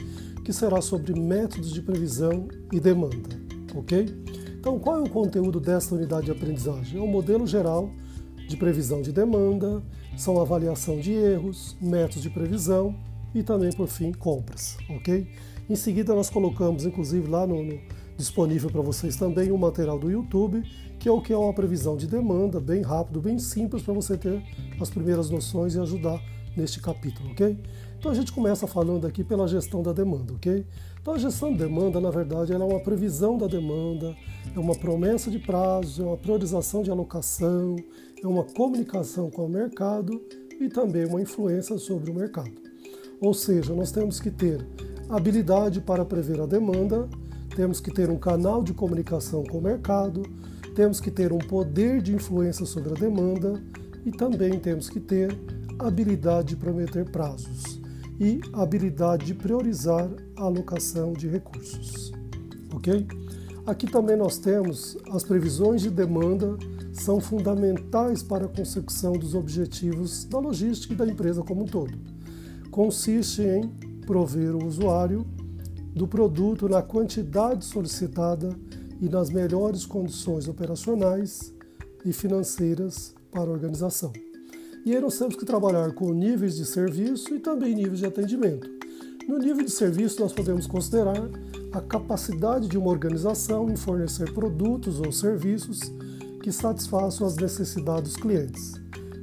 que 0.46 0.52
será 0.52 0.80
sobre 0.80 1.12
métodos 1.12 1.74
de 1.74 1.82
previsão 1.82 2.48
e 2.72 2.80
demanda, 2.80 3.38
ok? 3.74 4.06
Então, 4.58 4.78
qual 4.78 4.96
é 4.96 5.00
o 5.00 5.10
conteúdo 5.10 5.60
desta 5.60 5.94
unidade 5.94 6.24
de 6.24 6.32
aprendizagem? 6.32 6.98
É 6.98 7.02
um 7.02 7.06
modelo 7.06 7.46
geral 7.46 7.90
de 8.48 8.56
previsão 8.56 9.02
de 9.02 9.12
demanda, 9.12 9.82
são 10.16 10.40
avaliação 10.40 10.98
de 10.98 11.12
erros, 11.12 11.76
métodos 11.82 12.22
de 12.22 12.30
previsão 12.30 12.96
e 13.34 13.42
também, 13.42 13.70
por 13.72 13.88
fim, 13.88 14.12
compras, 14.12 14.76
ok? 14.88 15.26
Em 15.68 15.76
seguida, 15.76 16.14
nós 16.14 16.28
colocamos, 16.28 16.84
inclusive, 16.84 17.28
lá 17.28 17.46
no, 17.46 17.62
no 17.62 17.78
disponível 18.20 18.70
para 18.70 18.82
vocês 18.82 19.16
também 19.16 19.50
um 19.50 19.56
material 19.56 19.98
do 19.98 20.10
YouTube, 20.10 20.62
que 20.98 21.08
é 21.08 21.12
o 21.12 21.20
que 21.20 21.32
é 21.32 21.36
uma 21.36 21.54
previsão 21.54 21.96
de 21.96 22.06
demanda, 22.06 22.60
bem 22.60 22.82
rápido, 22.82 23.20
bem 23.20 23.38
simples, 23.38 23.82
para 23.82 23.94
você 23.94 24.16
ter 24.16 24.42
as 24.80 24.90
primeiras 24.90 25.30
noções 25.30 25.74
e 25.74 25.80
ajudar 25.80 26.22
neste 26.56 26.80
capítulo, 26.80 27.30
ok? 27.30 27.56
Então 27.98 28.12
a 28.12 28.14
gente 28.14 28.32
começa 28.32 28.66
falando 28.66 29.06
aqui 29.06 29.24
pela 29.24 29.48
gestão 29.48 29.82
da 29.82 29.92
demanda, 29.92 30.34
ok? 30.34 30.66
Então 31.00 31.14
a 31.14 31.18
gestão 31.18 31.52
de 31.52 31.58
demanda, 31.58 32.00
na 32.00 32.10
verdade, 32.10 32.52
ela 32.52 32.64
é 32.64 32.68
uma 32.68 32.80
previsão 32.80 33.38
da 33.38 33.46
demanda, 33.46 34.14
é 34.54 34.58
uma 34.58 34.74
promessa 34.74 35.30
de 35.30 35.38
prazo, 35.38 36.02
é 36.02 36.06
uma 36.06 36.16
priorização 36.16 36.82
de 36.82 36.90
alocação, 36.90 37.76
é 38.22 38.26
uma 38.26 38.44
comunicação 38.44 39.30
com 39.30 39.46
o 39.46 39.48
mercado 39.48 40.20
e 40.60 40.68
também 40.68 41.06
uma 41.06 41.22
influência 41.22 41.78
sobre 41.78 42.10
o 42.10 42.14
mercado. 42.14 42.69
Ou 43.20 43.34
seja, 43.34 43.74
nós 43.74 43.92
temos 43.92 44.18
que 44.18 44.30
ter 44.30 44.66
habilidade 45.08 45.80
para 45.80 46.04
prever 46.04 46.40
a 46.40 46.46
demanda, 46.46 47.08
temos 47.54 47.80
que 47.80 47.92
ter 47.92 48.08
um 48.08 48.16
canal 48.16 48.62
de 48.62 48.72
comunicação 48.72 49.44
com 49.44 49.58
o 49.58 49.62
mercado, 49.62 50.22
temos 50.74 51.00
que 51.00 51.10
ter 51.10 51.32
um 51.32 51.38
poder 51.38 52.00
de 52.00 52.14
influência 52.14 52.64
sobre 52.64 52.92
a 52.92 52.94
demanda 52.94 53.62
e 54.06 54.10
também 54.10 54.58
temos 54.58 54.88
que 54.88 55.00
ter 55.00 55.38
habilidade 55.78 56.48
de 56.48 56.56
prometer 56.56 57.10
prazos 57.10 57.80
e 58.18 58.40
habilidade 58.52 59.26
de 59.26 59.34
priorizar 59.34 60.08
a 60.36 60.42
alocação 60.42 61.12
de 61.12 61.28
recursos. 61.28 62.12
Ok? 62.74 63.06
Aqui 63.66 63.86
também 63.86 64.16
nós 64.16 64.38
temos 64.38 64.96
as 65.10 65.24
previsões 65.24 65.82
de 65.82 65.90
demanda 65.90 66.56
são 66.92 67.20
fundamentais 67.20 68.22
para 68.22 68.46
a 68.46 68.48
consecução 68.48 69.12
dos 69.12 69.34
objetivos 69.34 70.24
da 70.24 70.38
logística 70.38 70.94
e 70.94 70.96
da 70.96 71.06
empresa 71.06 71.42
como 71.42 71.62
um 71.62 71.66
todo. 71.66 72.09
Consiste 72.70 73.42
em 73.42 73.68
prover 74.06 74.54
o 74.54 74.66
usuário 74.66 75.26
do 75.94 76.06
produto 76.06 76.68
na 76.68 76.82
quantidade 76.82 77.64
solicitada 77.64 78.56
e 79.00 79.08
nas 79.08 79.30
melhores 79.30 79.84
condições 79.84 80.46
operacionais 80.46 81.52
e 82.04 82.12
financeiras 82.12 83.14
para 83.30 83.50
a 83.50 83.52
organização. 83.52 84.12
E 84.84 84.94
aí 84.94 85.00
nós 85.00 85.18
temos 85.18 85.36
que 85.36 85.44
trabalhar 85.44 85.92
com 85.92 86.12
níveis 86.12 86.56
de 86.56 86.64
serviço 86.64 87.34
e 87.34 87.38
também 87.38 87.74
níveis 87.74 87.98
de 87.98 88.06
atendimento. 88.06 88.68
No 89.28 89.38
nível 89.38 89.64
de 89.64 89.70
serviço, 89.70 90.20
nós 90.20 90.32
podemos 90.32 90.66
considerar 90.66 91.30
a 91.72 91.80
capacidade 91.80 92.66
de 92.66 92.78
uma 92.78 92.90
organização 92.90 93.70
em 93.70 93.76
fornecer 93.76 94.32
produtos 94.32 94.98
ou 95.00 95.12
serviços 95.12 95.80
que 96.42 96.50
satisfaçam 96.50 97.26
as 97.26 97.36
necessidades 97.36 98.14
dos 98.14 98.22
clientes. 98.22 98.80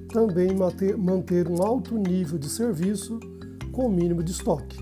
Também 0.09 0.55
manter 0.55 1.47
um 1.47 1.61
alto 1.61 1.97
nível 1.97 2.37
de 2.37 2.47
serviço 2.47 3.19
com 3.77 3.85
o 3.85 3.91
mínimo 3.91 4.23
de 4.23 4.31
estoque. 4.31 4.75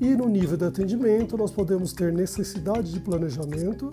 E 0.00 0.16
no 0.16 0.26
nível 0.30 0.56
de 0.56 0.64
atendimento, 0.64 1.36
nós 1.36 1.50
podemos 1.50 1.92
ter 1.92 2.10
necessidade 2.10 2.90
de 2.90 2.98
planejamento 2.98 3.90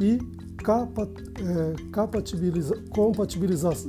e 0.00 0.20
é, 0.62 1.92
compatibilizar, 1.92 2.78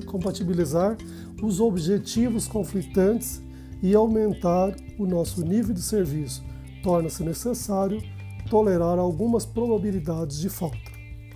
compatibilizar 0.07 0.97
os 1.41 1.59
objetivos 1.59 2.47
conflitantes 2.47 3.43
e 3.81 3.93
aumentar 3.93 4.75
o 4.97 5.05
nosso 5.05 5.45
nível 5.45 5.73
de 5.73 5.83
serviço. 5.83 6.43
Torna-se 6.81 7.23
necessário 7.23 8.01
tolerar 8.49 8.97
algumas 8.97 9.45
probabilidades 9.45 10.39
de 10.39 10.49
falta, 10.49 10.91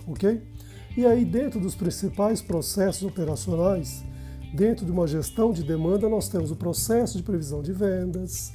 ok? 0.08 0.42
E 0.96 1.06
aí, 1.06 1.24
dentro 1.24 1.60
dos 1.60 1.76
principais 1.76 2.42
processos 2.42 3.04
operacionais, 3.04 4.04
dentro 4.52 4.84
de 4.84 4.92
uma 4.92 5.06
gestão 5.06 5.52
de 5.52 5.62
demanda, 5.62 6.08
nós 6.08 6.28
temos 6.28 6.50
o 6.50 6.56
processo 6.56 7.16
de 7.16 7.22
previsão 7.22 7.62
de 7.62 7.72
vendas, 7.72 8.52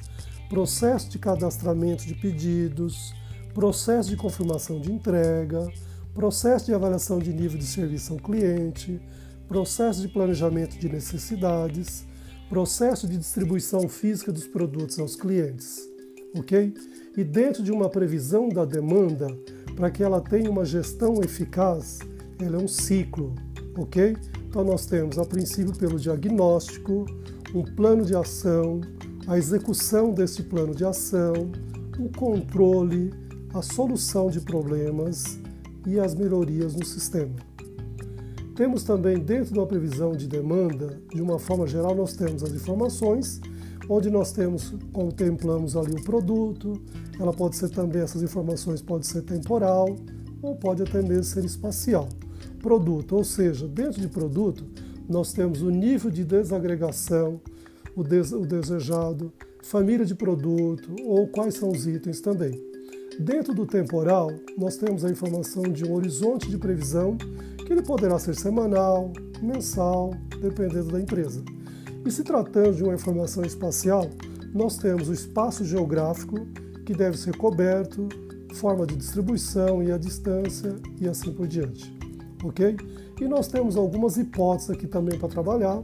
processo 0.48 1.10
de 1.10 1.18
cadastramento 1.18 2.06
de 2.06 2.14
pedidos, 2.14 3.14
processo 3.54 4.10
de 4.10 4.16
confirmação 4.16 4.80
de 4.80 4.92
entrega, 4.92 5.66
processo 6.14 6.66
de 6.66 6.74
avaliação 6.74 7.18
de 7.18 7.32
nível 7.32 7.58
de 7.58 7.66
serviço 7.66 8.12
ao 8.12 8.18
cliente, 8.18 9.00
processo 9.48 10.00
de 10.00 10.08
planejamento 10.08 10.78
de 10.78 10.88
necessidades, 10.88 12.06
processo 12.48 13.08
de 13.08 13.16
distribuição 13.16 13.88
física 13.88 14.30
dos 14.30 14.46
produtos 14.46 14.98
aos 14.98 15.16
clientes, 15.16 15.80
ok? 16.34 16.74
E 17.16 17.24
dentro 17.24 17.62
de 17.62 17.72
uma 17.72 17.88
previsão 17.88 18.48
da 18.48 18.64
demanda, 18.64 19.26
para 19.74 19.90
que 19.90 20.02
ela 20.02 20.20
tenha 20.20 20.50
uma 20.50 20.64
gestão 20.64 21.20
eficaz, 21.22 21.98
ela 22.38 22.56
é 22.56 22.62
um 22.62 22.68
ciclo, 22.68 23.34
ok? 23.76 24.16
Então 24.56 24.64
nós 24.64 24.86
temos, 24.86 25.18
a 25.18 25.24
princípio, 25.26 25.76
pelo 25.76 26.00
diagnóstico, 26.00 27.04
um 27.54 27.62
plano 27.62 28.06
de 28.06 28.16
ação, 28.16 28.80
a 29.26 29.36
execução 29.36 30.14
desse 30.14 30.44
plano 30.44 30.74
de 30.74 30.82
ação, 30.82 31.52
o 31.98 32.08
controle, 32.18 33.12
a 33.52 33.60
solução 33.60 34.30
de 34.30 34.40
problemas 34.40 35.38
e 35.86 36.00
as 36.00 36.14
melhorias 36.14 36.74
no 36.74 36.86
sistema. 36.86 37.34
Temos 38.54 38.82
também, 38.82 39.18
dentro 39.18 39.52
de 39.52 39.58
uma 39.58 39.66
previsão 39.66 40.12
de 40.12 40.26
demanda, 40.26 41.02
de 41.14 41.20
uma 41.20 41.38
forma 41.38 41.66
geral, 41.66 41.94
nós 41.94 42.14
temos 42.14 42.42
as 42.42 42.52
informações, 42.52 43.42
onde 43.90 44.08
nós 44.08 44.32
temos, 44.32 44.74
contemplamos 44.90 45.76
ali 45.76 45.92
o 45.92 46.02
produto, 46.02 46.80
ela 47.20 47.34
pode 47.34 47.56
ser 47.56 47.68
também, 47.68 48.00
essas 48.00 48.22
informações 48.22 48.80
pode 48.80 49.06
ser 49.06 49.20
temporal, 49.20 49.94
ou 50.40 50.56
pode 50.56 50.82
até 50.82 51.02
mesmo 51.02 51.24
ser 51.24 51.44
espacial. 51.44 52.08
Produto, 52.66 53.14
ou 53.14 53.22
seja, 53.22 53.68
dentro 53.68 54.00
de 54.00 54.08
produto, 54.08 54.64
nós 55.08 55.32
temos 55.32 55.62
o 55.62 55.70
nível 55.70 56.10
de 56.10 56.24
desagregação, 56.24 57.40
o, 57.94 58.02
des 58.02 58.32
o 58.32 58.40
desejado, 58.40 59.32
família 59.62 60.04
de 60.04 60.16
produto, 60.16 60.90
ou 61.04 61.28
quais 61.28 61.54
são 61.54 61.70
os 61.70 61.86
itens 61.86 62.20
também. 62.20 62.60
Dentro 63.20 63.54
do 63.54 63.66
temporal, 63.66 64.32
nós 64.58 64.76
temos 64.76 65.04
a 65.04 65.08
informação 65.08 65.62
de 65.62 65.84
um 65.84 65.94
horizonte 65.94 66.50
de 66.50 66.58
previsão 66.58 67.16
que 67.64 67.72
ele 67.72 67.82
poderá 67.82 68.18
ser 68.18 68.34
semanal, 68.34 69.12
mensal, 69.40 70.12
dependendo 70.42 70.90
da 70.90 71.00
empresa. 71.00 71.44
E 72.04 72.10
se 72.10 72.24
tratando 72.24 72.74
de 72.74 72.82
uma 72.82 72.96
informação 72.96 73.44
espacial, 73.44 74.10
nós 74.52 74.76
temos 74.76 75.08
o 75.08 75.12
espaço 75.12 75.64
geográfico, 75.64 76.34
que 76.84 76.94
deve 76.94 77.16
ser 77.16 77.36
coberto, 77.36 78.08
forma 78.54 78.84
de 78.84 78.96
distribuição 78.96 79.84
e 79.84 79.92
a 79.92 79.96
distância 79.96 80.74
e 81.00 81.08
assim 81.08 81.32
por 81.32 81.46
diante. 81.46 81.95
Ok? 82.44 82.76
E 83.20 83.24
nós 83.26 83.48
temos 83.48 83.76
algumas 83.76 84.16
hipóteses 84.16 84.70
aqui 84.70 84.86
também 84.86 85.18
para 85.18 85.28
trabalhar, 85.28 85.82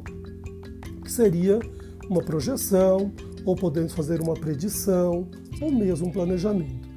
que 1.03 1.11
seria 1.11 1.59
uma 2.09 2.23
projeção, 2.23 3.13
ou 3.45 3.57
podemos 3.57 3.93
fazer 3.93 4.21
uma 4.21 4.35
predição, 4.35 5.29
ou 5.61 5.71
mesmo 5.73 6.09
um 6.09 6.11
planejamento. 6.11 6.89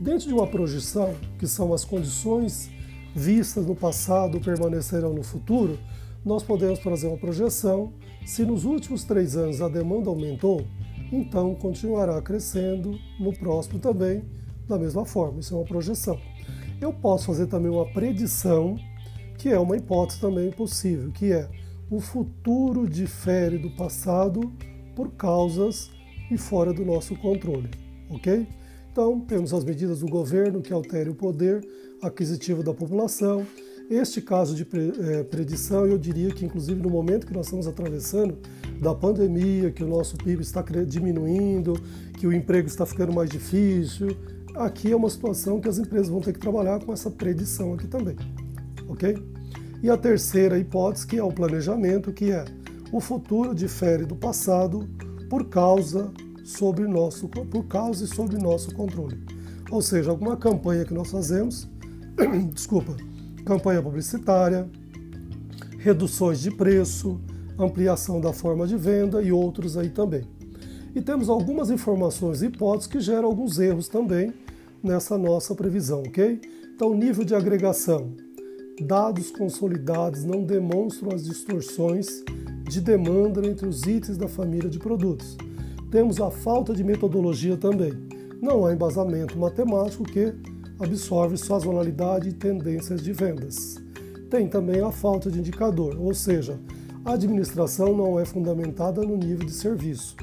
Dentro 0.00 0.26
de 0.26 0.34
uma 0.34 0.46
projeção, 0.46 1.14
que 1.38 1.46
são 1.46 1.72
as 1.72 1.84
condições 1.84 2.70
vistas 3.14 3.66
no 3.66 3.74
passado 3.74 4.40
permanecerão 4.40 5.12
no 5.12 5.22
futuro, 5.22 5.78
nós 6.24 6.42
podemos 6.42 6.78
fazer 6.80 7.08
uma 7.08 7.18
projeção. 7.18 7.92
Se 8.24 8.44
nos 8.44 8.64
últimos 8.64 9.04
três 9.04 9.36
anos 9.36 9.60
a 9.60 9.68
demanda 9.68 10.08
aumentou, 10.08 10.64
então 11.12 11.54
continuará 11.54 12.20
crescendo 12.22 12.98
no 13.20 13.32
próximo 13.32 13.78
também, 13.78 14.24
da 14.68 14.78
mesma 14.78 15.04
forma. 15.04 15.40
Isso 15.40 15.54
é 15.54 15.58
uma 15.58 15.66
projeção. 15.66 16.18
Eu 16.80 16.92
posso 16.92 17.26
fazer 17.26 17.46
também 17.46 17.70
uma 17.70 17.86
predição, 17.86 18.76
que 19.42 19.48
é 19.48 19.58
uma 19.58 19.76
hipótese 19.76 20.20
também 20.20 20.52
possível, 20.52 21.10
que 21.10 21.32
é 21.32 21.48
o 21.90 21.98
futuro 21.98 22.88
difere 22.88 23.58
do 23.58 23.70
passado 23.70 24.52
por 24.94 25.10
causas 25.14 25.90
e 26.30 26.38
fora 26.38 26.72
do 26.72 26.84
nosso 26.84 27.16
controle, 27.16 27.68
ok? 28.08 28.46
Então, 28.92 29.18
temos 29.18 29.52
as 29.52 29.64
medidas 29.64 29.98
do 29.98 30.06
governo 30.06 30.62
que 30.62 30.72
alterem 30.72 31.12
o 31.12 31.16
poder 31.16 31.60
aquisitivo 32.00 32.62
da 32.62 32.72
população. 32.72 33.44
Este 33.90 34.22
caso 34.22 34.54
de 34.54 34.64
é, 35.00 35.24
predição, 35.24 35.86
eu 35.86 35.98
diria 35.98 36.30
que, 36.30 36.44
inclusive, 36.44 36.80
no 36.80 36.88
momento 36.88 37.26
que 37.26 37.34
nós 37.34 37.46
estamos 37.46 37.66
atravessando 37.66 38.38
da 38.80 38.94
pandemia, 38.94 39.72
que 39.72 39.82
o 39.82 39.88
nosso 39.88 40.16
PIB 40.18 40.40
está 40.40 40.62
diminuindo, 40.86 41.72
que 42.16 42.28
o 42.28 42.32
emprego 42.32 42.68
está 42.68 42.86
ficando 42.86 43.12
mais 43.12 43.28
difícil, 43.28 44.16
aqui 44.54 44.92
é 44.92 44.96
uma 44.96 45.10
situação 45.10 45.60
que 45.60 45.68
as 45.68 45.78
empresas 45.78 46.08
vão 46.08 46.20
ter 46.20 46.32
que 46.32 46.38
trabalhar 46.38 46.78
com 46.84 46.92
essa 46.92 47.10
predição 47.10 47.74
aqui 47.74 47.88
também, 47.88 48.14
ok? 48.92 49.16
E 49.82 49.90
a 49.90 49.96
terceira 49.96 50.58
hipótese, 50.58 51.06
que 51.06 51.18
é 51.18 51.22
o 51.22 51.32
planejamento, 51.32 52.12
que 52.12 52.30
é 52.30 52.44
o 52.92 53.00
futuro 53.00 53.54
difere 53.54 54.04
do 54.04 54.14
passado 54.14 54.88
por 55.28 55.48
causa 55.48 56.12
sobre 56.44 56.86
nosso 56.86 57.28
por 57.28 57.64
causa 57.64 58.04
e 58.04 58.08
sob 58.08 58.36
nosso 58.36 58.74
controle. 58.74 59.18
Ou 59.70 59.80
seja, 59.80 60.10
alguma 60.10 60.36
campanha 60.36 60.84
que 60.84 60.92
nós 60.92 61.10
fazemos 61.10 61.68
desculpa, 62.52 62.96
campanha 63.44 63.82
publicitária, 63.82 64.68
reduções 65.78 66.40
de 66.40 66.50
preço, 66.50 67.20
ampliação 67.58 68.20
da 68.20 68.32
forma 68.32 68.66
de 68.66 68.76
venda 68.76 69.22
e 69.22 69.32
outros 69.32 69.76
aí 69.76 69.90
também. 69.90 70.24
E 70.94 71.00
temos 71.00 71.28
algumas 71.28 71.70
informações 71.70 72.42
e 72.42 72.46
hipóteses 72.46 72.86
que 72.86 73.00
geram 73.00 73.26
alguns 73.28 73.58
erros 73.58 73.88
também 73.88 74.32
nessa 74.82 75.16
nossa 75.16 75.54
previsão, 75.54 76.02
ok? 76.02 76.40
Então, 76.74 76.94
nível 76.94 77.24
de 77.24 77.34
agregação. 77.34 78.12
Dados 78.80 79.30
consolidados 79.30 80.24
não 80.24 80.44
demonstram 80.44 81.14
as 81.14 81.24
distorções 81.24 82.24
de 82.64 82.80
demanda 82.80 83.46
entre 83.46 83.66
os 83.66 83.82
itens 83.82 84.16
da 84.16 84.26
família 84.26 84.68
de 84.68 84.78
produtos. 84.78 85.36
Temos 85.90 86.20
a 86.20 86.30
falta 86.30 86.72
de 86.74 86.82
metodologia 86.82 87.56
também. 87.56 87.92
Não 88.40 88.64
há 88.64 88.72
embasamento 88.72 89.38
matemático 89.38 90.04
que 90.04 90.32
absorve 90.80 91.36
sazonalidade 91.36 92.30
e 92.30 92.32
tendências 92.32 93.02
de 93.02 93.12
vendas. 93.12 93.76
Tem 94.30 94.48
também 94.48 94.80
a 94.80 94.90
falta 94.90 95.30
de 95.30 95.38
indicador, 95.38 95.96
ou 96.00 96.14
seja, 96.14 96.58
a 97.04 97.12
administração 97.12 97.94
não 97.94 98.18
é 98.18 98.24
fundamentada 98.24 99.02
no 99.02 99.16
nível 99.16 99.46
de 99.46 99.52
serviço. 99.52 100.16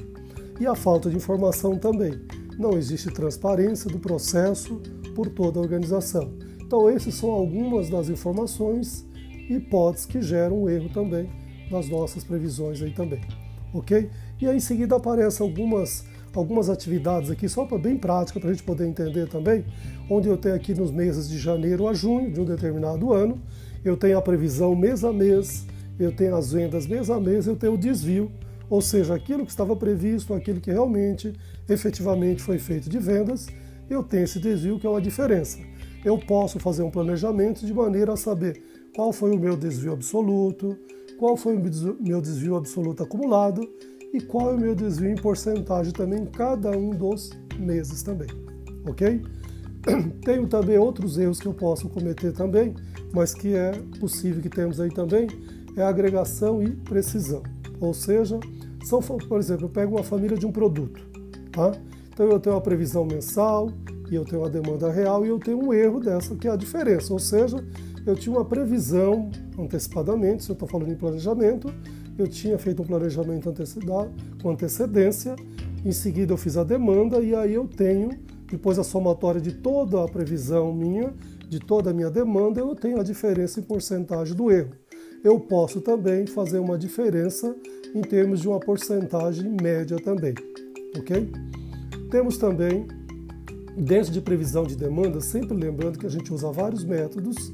E 0.58 0.66
a 0.66 0.74
falta 0.74 1.08
de 1.08 1.16
informação 1.16 1.78
também. 1.78 2.20
Não 2.58 2.76
existe 2.76 3.10
transparência 3.10 3.88
do 3.88 4.00
processo 4.00 4.80
por 5.14 5.28
toda 5.28 5.58
a 5.58 5.62
organização. 5.62 6.49
Então, 6.70 6.88
esses 6.88 7.16
são 7.16 7.32
algumas 7.32 7.90
das 7.90 8.08
informações 8.08 9.04
e 9.48 9.54
hipóteses 9.54 10.06
que 10.06 10.22
geram 10.22 10.62
o 10.62 10.70
erro 10.70 10.88
também 10.88 11.28
nas 11.68 11.88
nossas 11.88 12.22
previsões 12.22 12.80
aí 12.80 12.92
também. 12.92 13.20
Ok? 13.74 14.08
E 14.40 14.46
aí 14.46 14.56
em 14.56 14.60
seguida 14.60 14.94
aparecem 14.94 15.44
algumas 15.44 16.04
algumas 16.32 16.70
atividades 16.70 17.28
aqui, 17.28 17.48
só 17.48 17.64
para 17.64 17.76
bem 17.76 17.96
prática, 17.96 18.38
para 18.38 18.50
a 18.50 18.52
gente 18.52 18.62
poder 18.62 18.86
entender 18.86 19.28
também, 19.28 19.64
onde 20.08 20.28
eu 20.28 20.36
tenho 20.36 20.54
aqui 20.54 20.72
nos 20.72 20.92
meses 20.92 21.28
de 21.28 21.40
janeiro 21.40 21.88
a 21.88 21.92
junho 21.92 22.32
de 22.32 22.40
um 22.40 22.44
determinado 22.44 23.12
ano, 23.12 23.42
eu 23.84 23.96
tenho 23.96 24.16
a 24.16 24.22
previsão 24.22 24.72
mês 24.76 25.02
a 25.02 25.12
mês, 25.12 25.66
eu 25.98 26.12
tenho 26.12 26.36
as 26.36 26.52
vendas 26.52 26.86
mês 26.86 27.10
a 27.10 27.18
mês, 27.18 27.48
eu 27.48 27.56
tenho 27.56 27.74
o 27.74 27.78
desvio, 27.78 28.30
ou 28.68 28.80
seja, 28.80 29.16
aquilo 29.16 29.44
que 29.44 29.50
estava 29.50 29.74
previsto, 29.74 30.32
aquilo 30.34 30.60
que 30.60 30.70
realmente, 30.70 31.32
efetivamente 31.68 32.40
foi 32.40 32.60
feito 32.60 32.88
de 32.88 33.00
vendas, 33.00 33.48
eu 33.90 34.04
tenho 34.04 34.22
esse 34.22 34.38
desvio 34.38 34.78
que 34.78 34.86
é 34.86 34.90
uma 34.90 35.00
diferença. 35.00 35.58
Eu 36.04 36.18
posso 36.18 36.58
fazer 36.58 36.82
um 36.82 36.90
planejamento 36.90 37.64
de 37.64 37.74
maneira 37.74 38.12
a 38.12 38.16
saber 38.16 38.62
qual 38.94 39.12
foi 39.12 39.32
o 39.32 39.38
meu 39.38 39.56
desvio 39.56 39.92
absoluto, 39.92 40.76
qual 41.18 41.36
foi 41.36 41.56
o 41.56 41.60
meu 42.00 42.20
desvio 42.20 42.56
absoluto 42.56 43.02
acumulado 43.02 43.68
e 44.12 44.20
qual 44.20 44.50
é 44.50 44.54
o 44.54 44.58
meu 44.58 44.74
desvio 44.74 45.10
em 45.10 45.14
porcentagem 45.14 45.92
também 45.92 46.22
em 46.22 46.26
cada 46.26 46.70
um 46.70 46.90
dos 46.90 47.30
meses 47.58 48.02
também, 48.02 48.28
ok? 48.88 49.22
Tenho 50.24 50.46
também 50.46 50.78
outros 50.78 51.18
erros 51.18 51.38
que 51.38 51.46
eu 51.46 51.54
posso 51.54 51.88
cometer 51.88 52.32
também, 52.32 52.74
mas 53.12 53.34
que 53.34 53.54
é 53.54 53.72
possível 53.98 54.42
que 54.42 54.48
temos 54.48 54.80
aí 54.80 54.90
também, 54.90 55.28
é 55.76 55.82
agregação 55.82 56.62
e 56.62 56.70
precisão. 56.70 57.42
Ou 57.80 57.94
seja, 57.94 58.38
são, 58.84 59.00
por 59.00 59.38
exemplo, 59.38 59.66
eu 59.66 59.70
pego 59.70 59.96
uma 59.96 60.04
família 60.04 60.36
de 60.36 60.46
um 60.46 60.52
produto, 60.52 61.00
tá? 61.52 61.72
Então 62.12 62.28
eu 62.28 62.40
tenho 62.40 62.56
uma 62.56 62.60
previsão 62.60 63.04
mensal 63.04 63.70
e 64.10 64.14
eu 64.14 64.24
tenho 64.24 64.42
uma 64.42 64.50
demanda 64.50 64.90
real 64.90 65.24
e 65.24 65.28
eu 65.28 65.38
tenho 65.38 65.64
um 65.64 65.72
erro 65.72 66.00
dessa, 66.00 66.34
que 66.34 66.48
é 66.48 66.50
a 66.50 66.56
diferença. 66.56 67.12
Ou 67.12 67.18
seja, 67.18 67.64
eu 68.04 68.16
tinha 68.16 68.34
uma 68.34 68.44
previsão 68.44 69.30
antecipadamente, 69.58 70.44
se 70.44 70.50
eu 70.50 70.54
estou 70.54 70.68
falando 70.68 70.90
em 70.90 70.96
planejamento, 70.96 71.72
eu 72.18 72.26
tinha 72.26 72.58
feito 72.58 72.82
um 72.82 72.84
planejamento 72.84 73.52
com 74.42 74.50
antecedência, 74.50 75.36
em 75.84 75.92
seguida 75.92 76.32
eu 76.32 76.36
fiz 76.36 76.56
a 76.56 76.64
demanda 76.64 77.20
e 77.20 77.34
aí 77.34 77.54
eu 77.54 77.66
tenho, 77.66 78.10
depois 78.50 78.78
a 78.78 78.84
somatória 78.84 79.40
de 79.40 79.52
toda 79.52 80.02
a 80.02 80.08
previsão 80.08 80.74
minha, 80.74 81.14
de 81.48 81.58
toda 81.60 81.90
a 81.90 81.94
minha 81.94 82.10
demanda, 82.10 82.60
eu 82.60 82.74
tenho 82.74 83.00
a 83.00 83.02
diferença 83.02 83.60
em 83.60 83.62
porcentagem 83.62 84.34
do 84.34 84.50
erro. 84.50 84.72
Eu 85.22 85.38
posso 85.38 85.80
também 85.80 86.26
fazer 86.26 86.58
uma 86.58 86.78
diferença 86.78 87.54
em 87.94 88.00
termos 88.00 88.40
de 88.40 88.48
uma 88.48 88.58
porcentagem 88.58 89.56
média 89.60 89.96
também, 89.98 90.34
ok? 90.96 91.30
Temos 92.10 92.38
também, 92.38 92.86
dentro 93.76 94.12
de 94.12 94.20
previsão 94.20 94.64
de 94.64 94.76
demanda, 94.76 95.20
sempre 95.20 95.56
lembrando 95.56 95.98
que 95.98 96.06
a 96.06 96.10
gente 96.10 96.32
usa 96.32 96.50
vários 96.50 96.84
métodos 96.84 97.52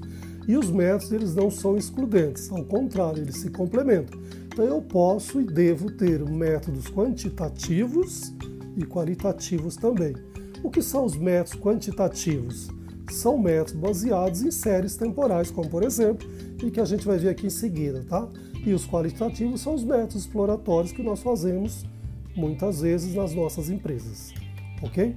e 0.48 0.56
os 0.56 0.70
métodos 0.70 1.12
eles 1.12 1.34
não 1.34 1.50
são 1.50 1.76
excludentes, 1.76 2.50
ao 2.50 2.64
contrário, 2.64 3.22
eles 3.22 3.38
se 3.38 3.50
complementam. 3.50 4.18
Então 4.46 4.64
eu 4.64 4.80
posso 4.80 5.40
e 5.40 5.44
devo 5.44 5.90
ter 5.90 6.24
métodos 6.24 6.86
quantitativos 6.86 8.32
e 8.76 8.84
qualitativos 8.84 9.76
também. 9.76 10.14
O 10.62 10.70
que 10.70 10.82
são 10.82 11.04
os 11.04 11.16
métodos 11.16 11.60
quantitativos? 11.60 12.68
São 13.10 13.38
métodos 13.38 13.74
baseados 13.74 14.42
em 14.42 14.50
séries 14.50 14.96
temporais, 14.96 15.50
como 15.50 15.68
por 15.68 15.82
exemplo, 15.82 16.28
e 16.62 16.70
que 16.70 16.80
a 16.80 16.84
gente 16.84 17.06
vai 17.06 17.18
ver 17.18 17.28
aqui 17.28 17.46
em 17.46 17.50
seguida, 17.50 18.04
tá? 18.08 18.28
E 18.64 18.72
os 18.72 18.86
qualitativos 18.86 19.60
são 19.60 19.74
os 19.74 19.84
métodos 19.84 20.16
exploratórios 20.16 20.92
que 20.92 21.02
nós 21.02 21.20
fazemos 21.20 21.84
muitas 22.34 22.80
vezes 22.80 23.14
nas 23.14 23.34
nossas 23.34 23.70
empresas, 23.70 24.32
ok? 24.82 25.14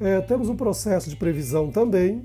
É, 0.00 0.20
temos 0.20 0.48
um 0.48 0.54
processo 0.54 1.10
de 1.10 1.16
previsão 1.16 1.70
também, 1.70 2.22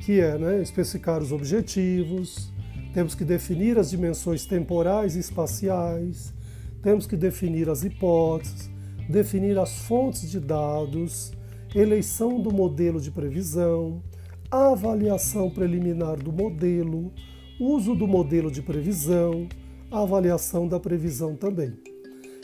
que 0.00 0.18
é 0.18 0.36
né, 0.36 0.60
especificar 0.60 1.22
os 1.22 1.30
objetivos, 1.30 2.52
temos 2.92 3.14
que 3.14 3.24
definir 3.24 3.78
as 3.78 3.90
dimensões 3.90 4.44
temporais 4.44 5.14
e 5.14 5.20
espaciais, 5.20 6.34
temos 6.82 7.06
que 7.06 7.16
definir 7.16 7.68
as 7.70 7.84
hipóteses, 7.84 8.68
definir 9.08 9.56
as 9.56 9.72
fontes 9.82 10.28
de 10.28 10.40
dados, 10.40 11.32
eleição 11.72 12.40
do 12.40 12.52
modelo 12.52 13.00
de 13.00 13.12
previsão, 13.12 14.02
avaliação 14.50 15.48
preliminar 15.48 16.16
do 16.16 16.32
modelo, 16.32 17.12
uso 17.60 17.94
do 17.94 18.08
modelo 18.08 18.50
de 18.50 18.60
previsão, 18.60 19.48
avaliação 19.92 20.66
da 20.66 20.80
previsão 20.80 21.36
também. 21.36 21.72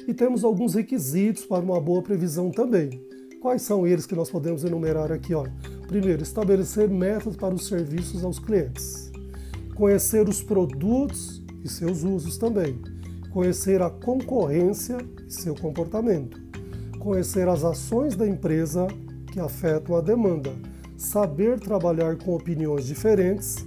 E 0.07 0.15
temos 0.15 0.45
alguns 0.45 0.75
requisitos 0.75 1.45
para 1.45 1.65
uma 1.65 1.81
boa 1.81 2.01
previsão 2.01 2.51
também. 2.53 3.09
Quais 3.41 3.63
são 3.63 3.87
eles 3.87 4.05
que 4.05 4.17
nós 4.17 4.29
podemos 4.29 4.65
enumerar 4.65 5.13
aqui? 5.13 5.33
Ó? 5.33 5.47
Primeiro, 5.87 6.23
estabelecer 6.23 6.89
metas 6.89 7.37
para 7.37 7.55
os 7.55 7.69
serviços 7.69 8.25
aos 8.25 8.41
clientes. 8.41 9.13
Conhecer 9.77 10.29
os 10.29 10.43
produtos 10.43 11.41
e 11.65 11.69
seus 11.69 12.03
usos 12.03 12.37
também. 12.37 12.81
Conhecer 13.31 13.81
a 13.81 13.91
concorrência 13.91 14.99
e 15.25 15.33
seu 15.33 15.55
comportamento. 15.55 16.37
Conhecer 16.99 17.49
as 17.49 17.63
ações 17.63 18.17
da 18.17 18.27
empresa 18.27 18.89
que 19.31 19.39
afetam 19.39 19.97
a 19.97 20.01
demanda. 20.01 20.51
Saber 20.97 21.61
trabalhar 21.61 22.17
com 22.17 22.35
opiniões 22.35 22.87
diferentes. 22.87 23.65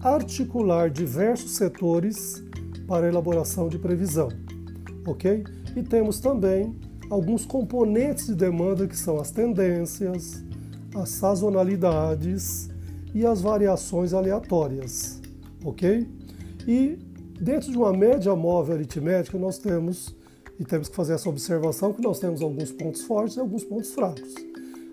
Articular 0.00 0.90
diversos 0.90 1.52
setores 1.52 2.44
para 2.86 3.08
elaboração 3.08 3.70
de 3.70 3.78
previsão. 3.78 4.28
Ok? 5.06 5.44
E 5.74 5.82
temos 5.82 6.20
também 6.20 6.78
alguns 7.14 7.46
componentes 7.46 8.26
de 8.26 8.34
demanda 8.34 8.88
que 8.88 8.96
são 8.96 9.20
as 9.20 9.30
tendências, 9.30 10.42
as 10.96 11.10
sazonalidades 11.10 12.68
e 13.14 13.24
as 13.24 13.40
variações 13.40 14.12
aleatórias, 14.12 15.20
ok? 15.64 16.08
E 16.66 16.98
dentro 17.40 17.70
de 17.70 17.78
uma 17.78 17.92
média 17.92 18.34
móvel 18.34 18.74
aritmética 18.74 19.38
nós 19.38 19.58
temos 19.58 20.12
e 20.58 20.64
temos 20.64 20.88
que 20.88 20.96
fazer 20.96 21.12
essa 21.12 21.28
observação 21.28 21.92
que 21.92 22.02
nós 22.02 22.18
temos 22.18 22.42
alguns 22.42 22.72
pontos 22.72 23.02
fortes 23.02 23.36
e 23.36 23.40
alguns 23.40 23.62
pontos 23.62 23.92
fracos. 23.92 24.34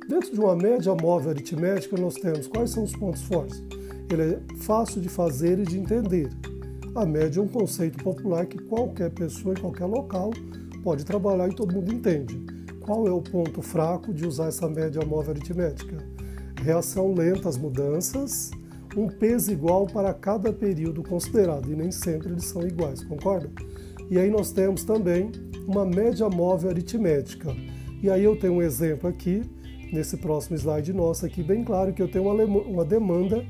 Dentro 0.08 0.32
de 0.32 0.40
uma 0.40 0.56
média 0.56 0.94
móvel 0.94 1.32
aritmética 1.32 1.98
nós 1.98 2.14
temos 2.14 2.46
quais 2.48 2.70
são 2.70 2.84
os 2.84 2.96
pontos 2.96 3.24
fortes? 3.24 3.64
Ele 4.12 4.36
é 4.36 4.40
fácil 4.58 5.02
de 5.02 5.10
fazer 5.10 5.58
e 5.58 5.64
de 5.64 5.80
entender. 5.80 6.30
A 6.94 7.04
média 7.04 7.40
é 7.40 7.44
um 7.44 7.48
conceito 7.48 8.04
popular 8.04 8.46
que 8.46 8.60
qualquer 8.60 9.10
pessoa 9.10 9.56
em 9.56 9.60
qualquer 9.60 9.86
local 9.86 10.32
pode 10.84 11.06
trabalhar 11.06 11.48
e 11.48 11.56
todo 11.56 11.74
mundo 11.74 11.94
entende. 11.94 12.44
Qual 12.80 13.08
é 13.08 13.12
o 13.12 13.22
ponto 13.22 13.62
fraco 13.62 14.14
de 14.14 14.28
usar 14.28 14.48
essa 14.48 14.68
média 14.68 15.06
móvel 15.06 15.32
aritmética? 15.32 15.98
Reação 16.62 17.14
lenta 17.14 17.48
às 17.48 17.58
mudanças, 17.58 18.52
um 18.98 19.08
peso 19.08 19.52
igual 19.52 19.88
para 19.88 20.14
cada 20.14 20.52
período 20.52 21.02
considerado, 21.04 21.72
e 21.72 21.76
nem 21.76 21.92
sempre 21.92 22.30
eles 22.30 22.46
são 22.46 22.68
iguais, 22.68 23.04
concorda? 23.04 23.50
E 24.10 24.18
aí 24.20 24.30
nós 24.30 24.52
temos 24.52 24.84
também 24.84 25.32
uma 25.66 25.86
média 25.86 26.28
móvel 26.30 26.70
aritmética. 26.72 27.56
E 28.02 28.10
aí 28.10 28.24
eu 28.24 28.36
tenho 28.36 28.54
um 28.54 28.62
exemplo 28.62 29.10
aqui, 29.10 29.42
nesse 29.94 30.18
próximo 30.18 30.58
slide 30.58 30.92
nosso 30.92 31.26
aqui, 31.26 31.42
bem 31.44 31.64
claro 31.64 31.94
que 31.94 32.02
eu 32.02 32.10
tenho 32.10 32.26
uma 32.26 32.84
demanda 32.84 33.46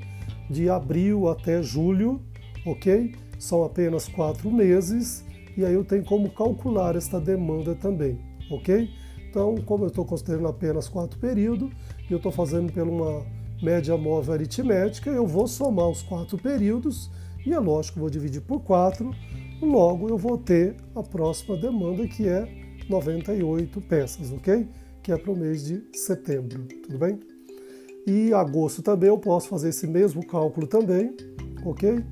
de 0.50 0.70
abril 0.70 1.30
até 1.30 1.63
julho, 1.63 2.22
ok? 2.65 3.15
São 3.39 3.63
apenas 3.63 4.08
quatro 4.08 4.52
meses, 4.52 5.24
e 5.58 5.66
aí 5.66 5.74
eu 5.74 5.84
tenho 5.84 6.04
como 6.04 6.30
calcular 6.30 6.96
esta 6.96 7.20
demanda 7.20 7.76
também, 7.76 8.20
ok? 8.50 8.90
Então, 9.30 9.56
como 9.66 9.86
eu 9.86 9.88
estou 9.88 10.06
considerando 10.06 10.48
apenas 10.48 10.90
quatro 10.90 11.18
períodos 11.18 11.72
e 12.10 12.12
eu 12.12 12.18
estou 12.18 12.32
fazendo 12.32 12.72
por 12.72 12.84
uma 12.84 13.26
média 13.62 13.96
móvel 13.96 14.34
aritmética, 14.34 15.10
eu 15.10 15.26
vou 15.26 15.48
somar 15.48 15.88
os 15.88 16.02
quatro 16.02 16.38
períodos 16.38 17.10
e 17.46 17.54
é 17.54 17.60
lógico, 17.60 18.00
vou 18.00 18.10
dividir 18.10 18.42
por 18.42 18.62
quatro, 18.62 19.12
logo 19.62 20.10
eu 20.10 20.18
vou 20.18 20.38
ter 20.38 20.76
a 20.96 21.02
próxima 21.02 21.56
demanda 21.56 22.08
que 22.08 22.28
é 22.28 22.48
98 22.90 23.82
peças, 23.82 24.32
ok? 24.32 24.68
Que 25.02 25.12
é 25.12 25.18
para 25.18 25.32
o 25.32 25.38
mês 25.38 25.64
de 25.66 25.82
setembro, 25.94 26.66
tudo 26.84 26.98
bem? 26.98 27.20
E 28.06 28.34
agosto 28.34 28.82
também 28.82 29.10
eu 29.10 29.18
posso 29.18 29.48
fazer 29.48 29.70
esse 29.70 29.88
mesmo 29.88 30.26
cálculo 30.26 30.68
também, 30.68 31.16
ok? 31.64 32.04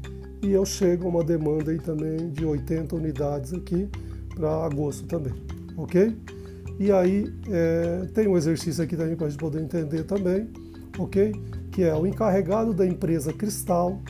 E 0.42 0.52
eu 0.52 0.66
chego 0.66 1.06
a 1.06 1.10
uma 1.10 1.24
demanda 1.24 1.72
aí 1.72 1.80
também 1.80 2.30
de 2.30 2.46
80 2.46 2.96
unidades 2.96 3.54
aqui 3.54 3.90
para 4.34 4.66
agosto 4.66 5.06
também, 5.06 5.34
ok? 5.78 6.16
E 6.80 6.92
aí 6.92 7.34
é, 7.50 8.08
tem 8.14 8.28
um 8.28 8.38
exercício 8.38 8.84
aqui 8.84 8.96
também 8.96 9.16
para 9.16 9.28
a 9.28 9.30
gente 9.30 9.40
poder 9.40 9.62
entender 9.62 10.04
também, 10.04 10.50
ok? 10.98 11.34
Que 11.72 11.84
é 11.84 11.94
o 11.94 12.08
encarregado 12.08 12.74
da 12.74 12.86
empresa 12.86 13.34
Cristal 13.34 14.02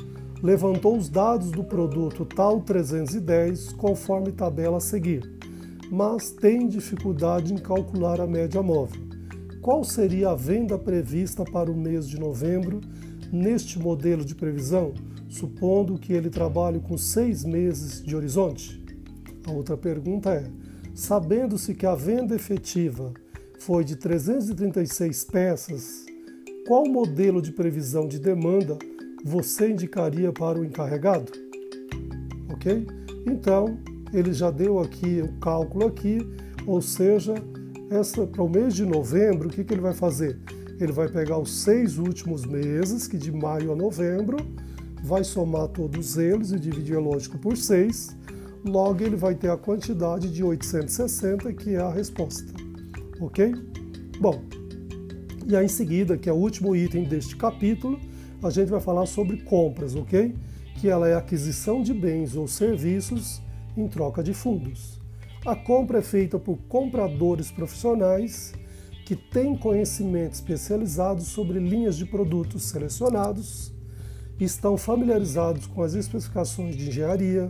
levantou 0.42 0.98
os 0.98 1.10
dados 1.10 1.52
do 1.52 1.64
produto 1.64 2.26
tal 2.26 2.62
310 2.62 3.74
conforme 3.74 4.32
tabela 4.32 4.78
a 4.78 4.82
seguir, 4.82 5.22
mas 5.92 6.32
tem 6.32 6.68
dificuldade 6.68 7.54
em 7.54 7.58
calcular 7.58 8.22
a 8.22 8.28
média 8.28 8.62
móvel. 8.62 9.02
Qual 9.62 9.84
seria 9.84 10.30
a 10.30 10.36
venda 10.36 10.78
prevista 10.78 11.44
para 11.44 11.70
o 11.70 11.76
mês 11.76 12.08
de 12.08 12.20
novembro 12.20 12.80
neste 13.32 13.80
modelo 13.80 14.24
de 14.24 14.36
previsão, 14.36 14.94
supondo 15.28 15.98
que 15.98 16.14
ele 16.14 16.30
trabalhe 16.30 16.80
com 16.80 16.98
seis 16.98 17.44
meses 17.44 18.04
de 18.04 18.16
horizonte? 18.16 18.84
A 19.46 19.52
outra 19.52 19.78
pergunta 19.78 20.32
é: 20.32 20.46
Sabendo-se 20.94 21.74
que 21.74 21.86
a 21.86 21.96
venda 21.96 22.36
efetiva 22.36 23.14
foi 23.60 23.84
de 23.84 23.96
336 23.96 25.24
peças, 25.26 26.06
qual 26.68 26.86
modelo 26.86 27.42
de 27.42 27.52
previsão 27.52 28.08
de 28.08 28.20
demanda 28.20 28.78
você 29.24 29.72
indicaria 29.72 30.32
para 30.32 30.60
o 30.60 30.66
encarregado? 30.66 31.32
Ok? 32.52 32.86
Então, 33.26 33.78
ele 34.14 34.34
já 34.34 34.52
deu 34.52 34.80
aqui 34.80 35.22
o 35.22 35.40
cálculo 35.40 35.88
aqui, 35.88 36.20
ou 36.66 36.82
seja, 36.82 37.36
essa 37.90 38.26
para 38.28 38.44
o 38.44 38.50
mês 38.50 38.76
de 38.76 38.86
novembro, 38.86 39.48
o 39.48 39.52
que, 39.52 39.64
que 39.64 39.74
ele 39.74 39.82
vai 39.82 39.94
fazer? 39.94 40.40
Ele 40.80 40.92
vai 40.92 41.10
pegar 41.10 41.38
os 41.38 41.52
seis 41.62 41.98
últimos 41.98 42.46
meses, 42.46 43.08
que 43.08 43.18
de 43.18 43.32
maio 43.32 43.72
a 43.72 43.76
novembro, 43.76 44.38
vai 45.04 45.24
somar 45.24 45.68
todos 45.68 46.18
eles 46.18 46.52
e 46.52 46.60
dividir, 46.60 46.96
é 46.96 47.00
lógico, 47.00 47.38
por 47.38 47.58
seis 47.58 48.18
logo 48.64 49.04
ele 49.04 49.16
vai 49.16 49.36
ter 49.36 49.50
a 49.50 49.58
quantidade 49.58 50.30
de 50.30 50.44
860, 50.44 51.54
que 51.54 51.76
é 51.76 51.80
a 51.80 51.90
resposta. 51.90 52.52
Ok? 53.20 53.54
Bom, 54.20 54.44
e 55.46 55.56
aí 55.56 55.66
em 55.66 55.70
seguida, 55.70 56.18
que 56.18 56.30
é 56.30 56.34
o 56.34 56.36
último 56.36 56.76
item 56.76 57.04
deste 57.04 57.36
capítulo, 57.36 58.00
a 58.44 58.50
gente 58.50 58.70
vai 58.70 58.80
falar 58.80 59.06
sobre 59.06 59.38
compras, 59.38 59.96
ok? 59.96 60.36
Que 60.76 60.90
ela 60.90 61.08
é 61.08 61.16
aquisição 61.16 61.82
de 61.82 61.94
bens 61.94 62.36
ou 62.36 62.48
serviços 62.48 63.42
em 63.76 63.88
troca 63.88 64.24
de 64.24 64.34
fundos. 64.34 65.00
A 65.46 65.56
compra 65.56 66.00
é 66.00 66.02
feita 66.02 66.38
por 66.38 66.58
compradores 66.68 67.50
profissionais 67.52 68.54
que 69.10 69.16
têm 69.16 69.58
conhecimento 69.58 70.34
especializado 70.34 71.24
sobre 71.24 71.58
linhas 71.58 71.98
de 71.98 72.06
produtos 72.06 72.70
selecionados 72.70 73.74
estão 74.40 74.78
familiarizados 74.78 75.66
com 75.66 75.82
as 75.82 75.96
especificações 75.96 76.78
de 76.78 76.90
engenharia, 76.90 77.50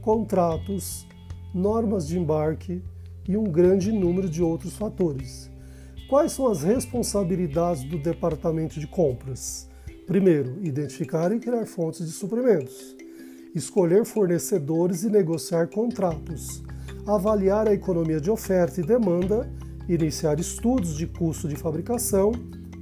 contratos, 0.00 1.04
normas 1.52 2.06
de 2.06 2.16
embarque 2.16 2.80
e 3.28 3.36
um 3.36 3.42
grande 3.42 3.90
número 3.90 4.30
de 4.30 4.40
outros 4.40 4.76
fatores. 4.76 5.50
Quais 6.08 6.30
são 6.30 6.46
as 6.46 6.62
responsabilidades 6.62 7.82
do 7.82 7.98
departamento 7.98 8.78
de 8.78 8.86
compras? 8.86 9.68
Primeiro, 10.06 10.64
identificar 10.64 11.32
e 11.32 11.40
criar 11.40 11.66
fontes 11.66 12.06
de 12.06 12.12
suprimentos, 12.12 12.94
escolher 13.52 14.04
fornecedores 14.04 15.02
e 15.02 15.10
negociar 15.10 15.66
contratos, 15.66 16.62
avaliar 17.04 17.66
a 17.66 17.74
economia 17.74 18.20
de 18.20 18.30
oferta 18.30 18.80
e 18.80 18.86
demanda, 18.86 19.50
iniciar 19.88 20.38
estudos 20.40 20.96
de 20.96 21.06
custo 21.06 21.48
de 21.48 21.56
fabricação 21.56 22.32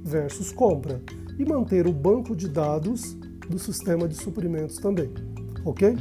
versus 0.03 0.51
compra 0.51 1.01
e 1.37 1.45
manter 1.45 1.87
o 1.87 1.93
banco 1.93 2.35
de 2.35 2.47
dados 2.47 3.15
do 3.49 3.57
sistema 3.59 4.07
de 4.07 4.15
suprimentos 4.15 4.77
também, 4.77 5.11
ok? 5.65 5.97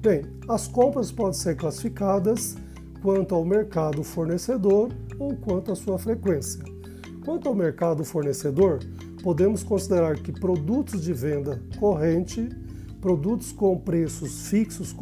Bem, 0.00 0.22
as 0.48 0.66
compras 0.66 1.12
podem 1.12 1.34
ser 1.34 1.56
classificadas 1.56 2.56
quanto 3.00 3.34
ao 3.34 3.44
mercado 3.44 4.02
fornecedor 4.02 4.90
ou 5.18 5.36
quanto 5.36 5.72
à 5.72 5.76
sua 5.76 5.98
frequência. 5.98 6.62
Quanto 7.24 7.48
ao 7.48 7.54
mercado 7.54 8.04
fornecedor, 8.04 8.80
podemos 9.22 9.62
considerar 9.62 10.16
que 10.16 10.32
produtos 10.32 11.02
de 11.02 11.12
venda 11.12 11.62
corrente, 11.78 12.48
produtos 13.00 13.52
com 13.52 13.78
preços 13.78 14.48
fixos 14.48 14.94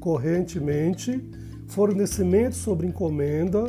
correntemente, 0.00 1.22
fornecimento 1.66 2.54
sobre 2.54 2.86
encomenda, 2.86 3.66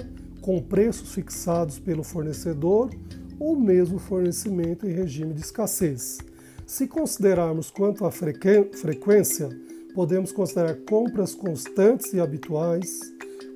com 0.47 0.61
preços 0.61 1.13
fixados 1.13 1.77
pelo 1.77 2.05
fornecedor 2.05 2.89
ou 3.37 3.53
mesmo 3.53 3.99
fornecimento 3.99 4.87
em 4.87 4.93
regime 4.93 5.33
de 5.33 5.41
escassez. 5.41 6.19
Se 6.65 6.87
considerarmos 6.87 7.69
quanto 7.69 8.05
à 8.05 8.11
frequência, 8.11 9.49
podemos 9.93 10.31
considerar 10.31 10.77
compras 10.89 11.35
constantes 11.35 12.13
e 12.13 12.21
habituais, 12.21 12.97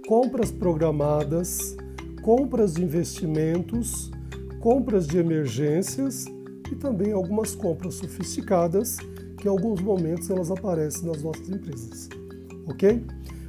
compras 0.06 0.52
programadas, 0.52 1.78
compras 2.22 2.74
de 2.74 2.84
investimentos, 2.84 4.12
compras 4.60 5.08
de 5.08 5.18
emergências 5.18 6.26
e 6.70 6.76
também 6.76 7.14
algumas 7.14 7.56
compras 7.56 7.94
sofisticadas 7.94 8.98
que 9.38 9.48
em 9.48 9.50
alguns 9.50 9.80
momentos 9.80 10.30
elas 10.30 10.52
aparecem 10.52 11.08
nas 11.08 11.24
nossas 11.24 11.50
empresas. 11.50 12.10
Ok? 12.68 13.02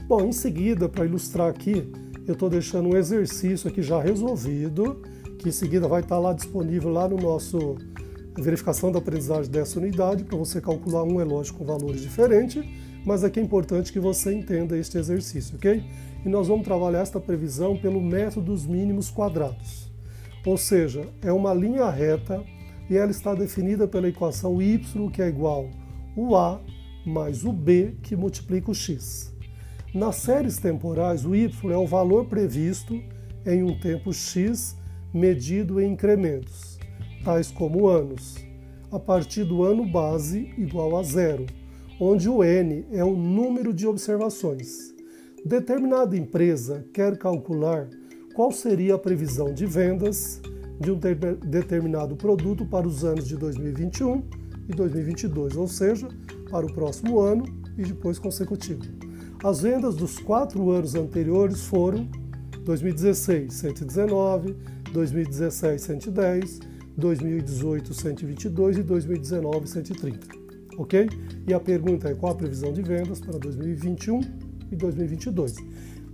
Bom, 0.06 0.26
em 0.26 0.32
seguida, 0.32 0.88
para 0.88 1.06
ilustrar 1.06 1.50
aqui, 1.50 1.90
eu 2.26 2.34
estou 2.34 2.48
deixando 2.48 2.88
um 2.88 2.96
exercício 2.96 3.68
aqui 3.68 3.82
já 3.82 4.00
resolvido, 4.00 5.02
que 5.38 5.48
em 5.48 5.52
seguida 5.52 5.88
vai 5.88 6.02
estar 6.02 6.18
lá 6.18 6.32
disponível 6.32 6.90
lá 6.90 7.08
no 7.08 7.16
nosso 7.16 7.76
verificação 8.38 8.90
da 8.90 8.98
aprendizagem 8.98 9.50
dessa 9.50 9.78
unidade, 9.78 10.24
para 10.24 10.38
você 10.38 10.60
calcular 10.60 11.02
um 11.02 11.20
elógio 11.20 11.54
com 11.54 11.64
valores 11.64 12.00
diferentes, 12.00 12.64
mas 13.04 13.24
aqui 13.24 13.40
é 13.40 13.42
importante 13.42 13.92
que 13.92 13.98
você 13.98 14.32
entenda 14.32 14.78
este 14.78 14.96
exercício, 14.96 15.56
ok? 15.56 15.84
E 16.24 16.28
nós 16.28 16.46
vamos 16.46 16.64
trabalhar 16.64 17.00
esta 17.00 17.20
previsão 17.20 17.76
pelo 17.76 18.00
método 18.00 18.52
dos 18.52 18.64
mínimos 18.64 19.10
quadrados. 19.10 19.90
Ou 20.46 20.56
seja, 20.56 21.08
é 21.20 21.32
uma 21.32 21.52
linha 21.52 21.90
reta 21.90 22.42
e 22.88 22.96
ela 22.96 23.10
está 23.10 23.34
definida 23.34 23.88
pela 23.88 24.08
equação 24.08 24.62
y, 24.62 25.10
que 25.10 25.20
é 25.20 25.28
igual 25.28 25.68
o 26.16 26.36
a 26.36 26.60
mais 27.04 27.44
o 27.44 27.52
b, 27.52 27.96
que 28.02 28.14
multiplica 28.14 28.70
o 28.70 28.74
x. 28.74 29.31
Nas 29.94 30.16
séries 30.16 30.56
temporais, 30.56 31.26
o 31.26 31.34
y 31.34 31.50
é 31.70 31.76
o 31.76 31.86
valor 31.86 32.24
previsto 32.24 32.98
em 33.44 33.62
um 33.62 33.78
tempo 33.78 34.10
x 34.10 34.74
medido 35.12 35.78
em 35.78 35.92
incrementos 35.92 36.78
tais 37.22 37.50
como 37.50 37.86
anos, 37.86 38.36
a 38.90 38.98
partir 38.98 39.44
do 39.44 39.62
ano 39.62 39.84
base 39.84 40.50
igual 40.56 40.96
a 40.96 41.02
zero, 41.02 41.44
onde 42.00 42.26
o 42.26 42.42
n 42.42 42.86
é 42.90 43.04
o 43.04 43.14
número 43.14 43.72
de 43.72 43.86
observações. 43.86 44.94
Determinada 45.44 46.16
empresa 46.16 46.86
quer 46.92 47.18
calcular 47.18 47.86
qual 48.34 48.50
seria 48.50 48.94
a 48.94 48.98
previsão 48.98 49.52
de 49.52 49.66
vendas 49.66 50.40
de 50.80 50.90
um 50.90 50.98
determinado 50.98 52.16
produto 52.16 52.64
para 52.64 52.88
os 52.88 53.04
anos 53.04 53.28
de 53.28 53.36
2021 53.36 54.22
e 54.70 54.74
2022, 54.74 55.54
ou 55.54 55.68
seja, 55.68 56.08
para 56.50 56.64
o 56.64 56.72
próximo 56.72 57.20
ano 57.20 57.44
e 57.76 57.82
depois 57.82 58.18
consecutivo. 58.18 59.11
As 59.44 59.60
vendas 59.60 59.96
dos 59.96 60.20
quatro 60.20 60.70
anos 60.70 60.94
anteriores 60.94 61.62
foram 61.62 62.08
2016, 62.64 63.52
119, 63.52 64.54
2017, 64.92 65.82
110, 65.82 66.60
2018 66.96 67.92
122 67.92 68.78
e 68.78 68.82
2019 68.84 69.66
130, 69.66 70.28
ok? 70.78 71.08
E 71.48 71.52
a 71.52 71.58
pergunta 71.58 72.08
é 72.08 72.14
qual 72.14 72.30
a 72.30 72.36
previsão 72.36 72.72
de 72.72 72.82
vendas 72.82 73.18
para 73.18 73.36
2021 73.36 74.20
e 74.70 74.76
2022. 74.76 75.56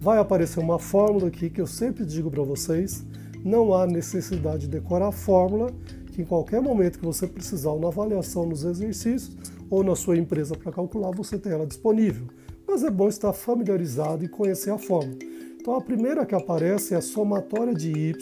Vai 0.00 0.16
aparecer 0.16 0.60
uma 0.60 0.78
fórmula 0.78 1.28
aqui 1.28 1.50
que 1.50 1.60
eu 1.60 1.66
sempre 1.66 2.06
digo 2.06 2.30
para 2.30 2.42
vocês, 2.42 3.04
não 3.44 3.74
há 3.74 3.86
necessidade 3.86 4.60
de 4.60 4.68
decorar 4.68 5.08
a 5.08 5.12
fórmula, 5.12 5.70
que 6.12 6.22
em 6.22 6.24
qualquer 6.24 6.62
momento 6.62 6.98
que 6.98 7.04
você 7.04 7.26
precisar 7.26 7.72
ou 7.72 7.80
na 7.80 7.88
avaliação 7.88 8.46
nos 8.46 8.64
exercícios 8.64 9.36
ou 9.68 9.84
na 9.84 9.94
sua 9.94 10.16
empresa 10.16 10.56
para 10.56 10.72
calcular, 10.72 11.10
você 11.10 11.38
tem 11.38 11.52
ela 11.52 11.66
disponível. 11.66 12.26
Mas 12.70 12.84
é 12.84 12.90
bom 12.90 13.08
estar 13.08 13.32
familiarizado 13.32 14.22
e 14.22 14.28
conhecer 14.28 14.70
a 14.70 14.76
fórmula. 14.76 15.18
Então 15.58 15.74
a 15.74 15.80
primeira 15.80 16.26
que 16.26 16.34
aparece 16.34 16.92
é 16.92 16.98
a 16.98 17.00
somatória 17.00 17.74
de 17.74 17.90
y 17.90 18.12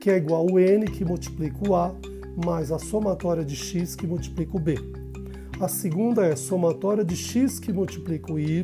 que 0.00 0.08
é 0.08 0.18
igual 0.18 0.48
ao 0.48 0.60
n 0.60 0.86
que 0.86 1.04
multiplica 1.04 1.68
o 1.68 1.74
a 1.74 1.92
mais 2.44 2.70
a 2.70 2.78
somatória 2.78 3.44
de 3.44 3.56
x 3.56 3.96
que 3.96 4.06
multiplica 4.06 4.56
o 4.56 4.60
b. 4.60 4.76
A 5.60 5.66
segunda 5.66 6.24
é 6.24 6.36
somatória 6.36 7.04
de 7.04 7.16
x 7.16 7.58
que 7.58 7.72
multiplica 7.72 8.32
o 8.32 8.38
y, 8.38 8.62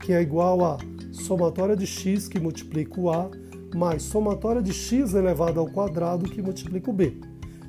que 0.00 0.14
é 0.14 0.22
igual 0.22 0.64
a 0.64 0.78
somatória 1.12 1.76
de 1.76 1.86
x 1.86 2.26
que 2.26 2.40
multiplica 2.40 2.98
o 2.98 3.10
a 3.10 3.30
mais 3.74 4.04
somatória 4.04 4.62
de 4.62 4.72
x 4.72 5.12
elevado 5.12 5.60
ao 5.60 5.66
quadrado 5.66 6.30
que 6.30 6.40
multiplica 6.40 6.88
o 6.88 6.94
b. 6.94 7.20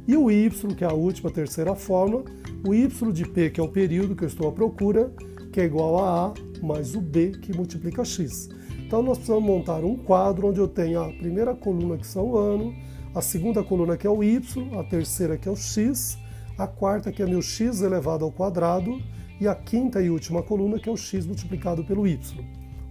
E 0.08 0.16
o 0.16 0.32
y, 0.32 0.74
que 0.74 0.86
é 0.86 0.88
a 0.88 0.94
última, 0.94 1.30
terceira 1.30 1.76
fórmula, 1.76 2.24
o 2.66 2.74
y 2.74 3.12
de 3.12 3.26
p, 3.28 3.50
que 3.50 3.60
é 3.60 3.64
o 3.64 3.68
período 3.68 4.16
que 4.16 4.24
eu 4.24 4.28
estou 4.28 4.48
à 4.48 4.52
procura, 4.54 5.12
que 5.52 5.60
é 5.60 5.66
igual 5.66 5.98
a 6.00 6.28
a 6.28 6.45
mais 6.66 6.96
o 6.96 7.02
b 7.02 7.32
que 7.42 7.56
multiplica 7.56 8.04
x. 8.04 8.50
Então 8.86 9.02
nós 9.02 9.18
precisamos 9.18 9.46
montar 9.46 9.84
um 9.84 9.96
quadro 9.96 10.48
onde 10.48 10.60
eu 10.60 10.68
tenho 10.68 11.02
a 11.02 11.08
primeira 11.14 11.56
coluna 11.56 11.98
que 11.98 12.08
são 12.08 12.32
o 12.32 12.38
ano, 12.38 12.74
a 13.14 13.22
segunda 13.22 13.64
coluna 13.64 13.96
que 13.96 14.06
é 14.06 14.10
o 14.10 14.24
y, 14.24 14.40
a 14.78 14.84
terceira 14.84 15.38
que 15.38 15.48
é 15.48 15.52
o 15.52 15.56
x, 15.56 16.18
a 16.58 16.68
quarta 16.68 17.12
que 17.12 17.22
é 17.22 17.26
meu 17.26 17.42
x 17.42 17.82
elevado 17.82 18.26
ao 18.26 18.32
quadrado 18.32 19.02
e 19.40 19.48
a 19.48 19.56
quinta 19.56 20.02
e 20.02 20.10
última 20.10 20.42
coluna 20.42 20.80
que 20.80 20.90
é 20.90 20.92
o 20.92 20.98
x 20.98 21.26
multiplicado 21.26 21.84
pelo 21.84 22.08
y, 22.08 22.20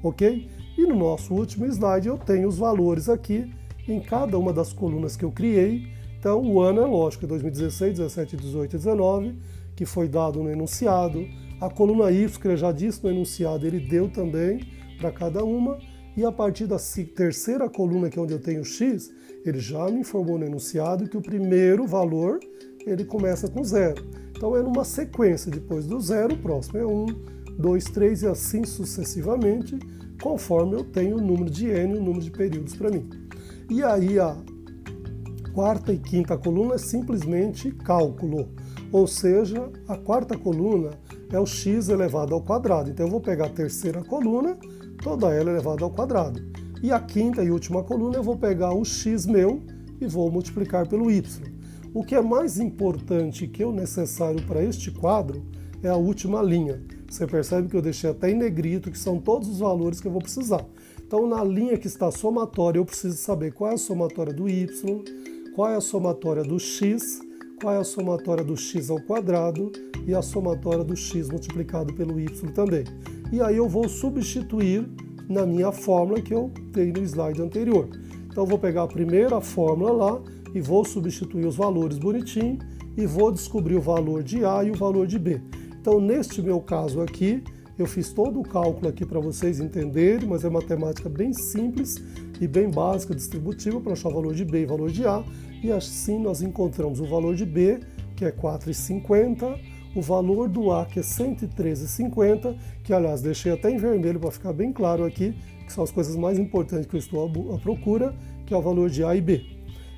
ok? 0.02 0.48
E 0.76 0.86
no 0.86 0.96
nosso 0.96 1.34
último 1.34 1.66
slide 1.66 2.08
eu 2.08 2.18
tenho 2.18 2.48
os 2.48 2.58
valores 2.58 3.08
aqui 3.08 3.50
em 3.86 4.00
cada 4.00 4.38
uma 4.38 4.52
das 4.52 4.72
colunas 4.72 5.16
que 5.16 5.24
eu 5.24 5.30
criei. 5.30 5.86
Então 6.18 6.42
o 6.42 6.60
ano 6.60 6.80
é 6.80 6.86
lógico, 6.86 7.24
é 7.24 7.28
2016, 7.28 7.98
17, 7.98 8.36
18 8.36 8.74
e 8.74 8.78
19, 8.78 9.38
que 9.76 9.84
foi 9.84 10.08
dado 10.08 10.42
no 10.42 10.50
enunciado. 10.50 11.26
A 11.64 11.70
coluna 11.70 12.10
y, 12.10 12.28
eu 12.44 12.56
já 12.58 12.70
disse 12.70 13.02
no 13.02 13.10
enunciado, 13.10 13.66
ele 13.66 13.80
deu 13.80 14.06
também 14.06 14.60
para 14.98 15.10
cada 15.10 15.42
uma, 15.42 15.78
e 16.14 16.22
a 16.22 16.30
partir 16.30 16.66
da 16.66 16.76
terceira 17.16 17.70
coluna, 17.70 18.10
que 18.10 18.18
é 18.18 18.22
onde 18.22 18.34
eu 18.34 18.38
tenho 18.38 18.62
x, 18.62 19.10
ele 19.46 19.58
já 19.58 19.86
me 19.86 20.00
informou 20.00 20.38
no 20.38 20.44
enunciado 20.44 21.08
que 21.08 21.16
o 21.16 21.22
primeiro 21.22 21.86
valor 21.86 22.38
ele 22.84 23.02
começa 23.06 23.48
com 23.48 23.64
zero. 23.64 24.04
Então 24.36 24.54
é 24.54 24.62
numa 24.62 24.84
sequência, 24.84 25.50
depois 25.50 25.86
do 25.86 25.98
zero, 26.02 26.34
o 26.34 26.38
próximo 26.38 26.76
é 26.76 26.84
1, 26.84 26.90
um, 26.90 27.06
2, 27.58 27.84
3 27.84 28.22
e 28.24 28.26
assim 28.26 28.62
sucessivamente, 28.64 29.78
conforme 30.22 30.74
eu 30.74 30.84
tenho 30.84 31.16
o 31.16 31.20
número 31.22 31.50
de 31.50 31.68
n, 31.68 31.96
o 31.96 32.02
número 32.02 32.20
de 32.20 32.30
períodos 32.30 32.76
para 32.76 32.90
mim. 32.90 33.08
E 33.70 33.82
aí 33.82 34.18
a 34.18 34.36
quarta 35.54 35.94
e 35.94 35.98
quinta 35.98 36.36
coluna 36.36 36.74
é 36.74 36.78
simplesmente 36.78 37.70
cálculo, 37.70 38.50
ou 38.92 39.06
seja, 39.06 39.70
a 39.88 39.96
quarta 39.96 40.36
coluna 40.36 40.90
é 41.32 41.38
o 41.38 41.46
x 41.46 41.88
elevado 41.88 42.34
ao 42.34 42.40
quadrado. 42.40 42.90
Então 42.90 43.06
eu 43.06 43.10
vou 43.10 43.20
pegar 43.20 43.46
a 43.46 43.50
terceira 43.50 44.02
coluna 44.04 44.56
toda 45.02 45.32
ela 45.32 45.50
elevada 45.50 45.84
ao 45.84 45.90
quadrado. 45.90 46.40
E 46.82 46.92
a 46.92 47.00
quinta 47.00 47.42
e 47.42 47.50
última 47.50 47.82
coluna 47.82 48.16
eu 48.16 48.22
vou 48.22 48.36
pegar 48.36 48.72
o 48.74 48.84
x 48.84 49.26
meu 49.26 49.62
e 50.00 50.06
vou 50.06 50.30
multiplicar 50.30 50.88
pelo 50.88 51.10
y. 51.10 51.22
O 51.92 52.02
que 52.02 52.14
é 52.14 52.20
mais 52.20 52.58
importante 52.58 53.46
que 53.46 53.64
o 53.64 53.72
necessário 53.72 54.44
para 54.46 54.62
este 54.62 54.90
quadro 54.90 55.44
é 55.82 55.88
a 55.88 55.96
última 55.96 56.42
linha. 56.42 56.82
Você 57.08 57.26
percebe 57.26 57.68
que 57.68 57.76
eu 57.76 57.82
deixei 57.82 58.10
até 58.10 58.30
em 58.30 58.34
negrito, 58.34 58.90
que 58.90 58.98
são 58.98 59.20
todos 59.20 59.48
os 59.48 59.60
valores 59.60 60.00
que 60.00 60.08
eu 60.08 60.12
vou 60.12 60.20
precisar. 60.20 60.66
Então, 61.06 61.28
na 61.28 61.44
linha 61.44 61.78
que 61.78 61.86
está 61.86 62.10
somatória, 62.10 62.78
eu 62.78 62.84
preciso 62.84 63.16
saber 63.16 63.52
qual 63.52 63.70
é 63.70 63.74
a 63.74 63.78
somatória 63.78 64.32
do 64.32 64.48
y, 64.48 64.66
qual 65.54 65.70
é 65.70 65.76
a 65.76 65.80
somatória 65.80 66.42
do 66.42 66.58
x, 66.58 67.20
vai 67.64 67.78
a 67.78 67.84
somatória 67.84 68.44
do 68.44 68.56
x 68.56 68.90
ao 68.90 69.00
quadrado 69.00 69.72
e 70.06 70.14
a 70.14 70.20
somatória 70.20 70.84
do 70.84 70.94
x 70.94 71.30
multiplicado 71.30 71.94
pelo 71.94 72.20
y 72.20 72.28
também. 72.52 72.84
E 73.32 73.40
aí 73.40 73.56
eu 73.56 73.66
vou 73.66 73.88
substituir 73.88 74.86
na 75.28 75.46
minha 75.46 75.72
fórmula 75.72 76.20
que 76.20 76.34
eu 76.34 76.52
dei 76.70 76.92
no 76.92 77.02
slide 77.02 77.40
anterior. 77.40 77.88
Então 78.26 78.44
eu 78.44 78.46
vou 78.46 78.58
pegar 78.58 78.82
a 78.82 78.86
primeira 78.86 79.40
fórmula 79.40 79.92
lá 79.92 80.22
e 80.54 80.60
vou 80.60 80.84
substituir 80.84 81.46
os 81.46 81.56
valores 81.56 81.96
bonitinho 81.96 82.58
e 82.96 83.06
vou 83.06 83.32
descobrir 83.32 83.76
o 83.76 83.80
valor 83.80 84.22
de 84.22 84.44
A 84.44 84.62
e 84.62 84.70
o 84.70 84.74
valor 84.74 85.06
de 85.06 85.18
B. 85.18 85.40
Então 85.80 85.98
neste 85.98 86.42
meu 86.42 86.60
caso 86.60 87.00
aqui, 87.00 87.42
eu 87.78 87.86
fiz 87.86 88.12
todo 88.12 88.40
o 88.40 88.42
cálculo 88.42 88.88
aqui 88.88 89.04
para 89.04 89.18
vocês 89.18 89.58
entenderem, 89.58 90.28
mas 90.28 90.44
é 90.44 90.50
matemática 90.50 91.08
bem 91.08 91.32
simples 91.32 92.02
e 92.40 92.46
bem 92.46 92.70
básica, 92.70 93.14
distributiva, 93.14 93.80
para 93.80 93.92
achar 93.92 94.10
o 94.10 94.14
valor 94.14 94.34
de 94.34 94.44
B 94.44 94.62
e 94.62 94.64
o 94.64 94.68
valor 94.68 94.90
de 94.90 95.04
A. 95.06 95.24
E 95.62 95.72
assim 95.72 96.18
nós 96.18 96.40
encontramos 96.40 97.00
o 97.00 97.04
valor 97.04 97.34
de 97.34 97.44
B, 97.44 97.80
que 98.14 98.24
é 98.24 98.30
4,50, 98.30 99.58
o 99.94 100.00
valor 100.00 100.48
do 100.48 100.72
A, 100.72 100.86
que 100.86 101.00
é 101.00 101.02
113,50, 101.02 102.56
que 102.82 102.92
aliás 102.92 103.22
deixei 103.22 103.52
até 103.52 103.70
em 103.70 103.76
vermelho 103.76 104.20
para 104.20 104.30
ficar 104.30 104.52
bem 104.52 104.72
claro 104.72 105.04
aqui, 105.04 105.34
que 105.66 105.72
são 105.72 105.82
as 105.82 105.90
coisas 105.90 106.14
mais 106.14 106.38
importantes 106.38 106.86
que 106.86 106.94
eu 106.94 107.00
estou 107.00 107.54
à 107.54 107.58
procura, 107.58 108.14
que 108.46 108.54
é 108.54 108.56
o 108.56 108.62
valor 108.62 108.88
de 108.88 109.02
A 109.02 109.16
e 109.16 109.20
B. 109.20 109.44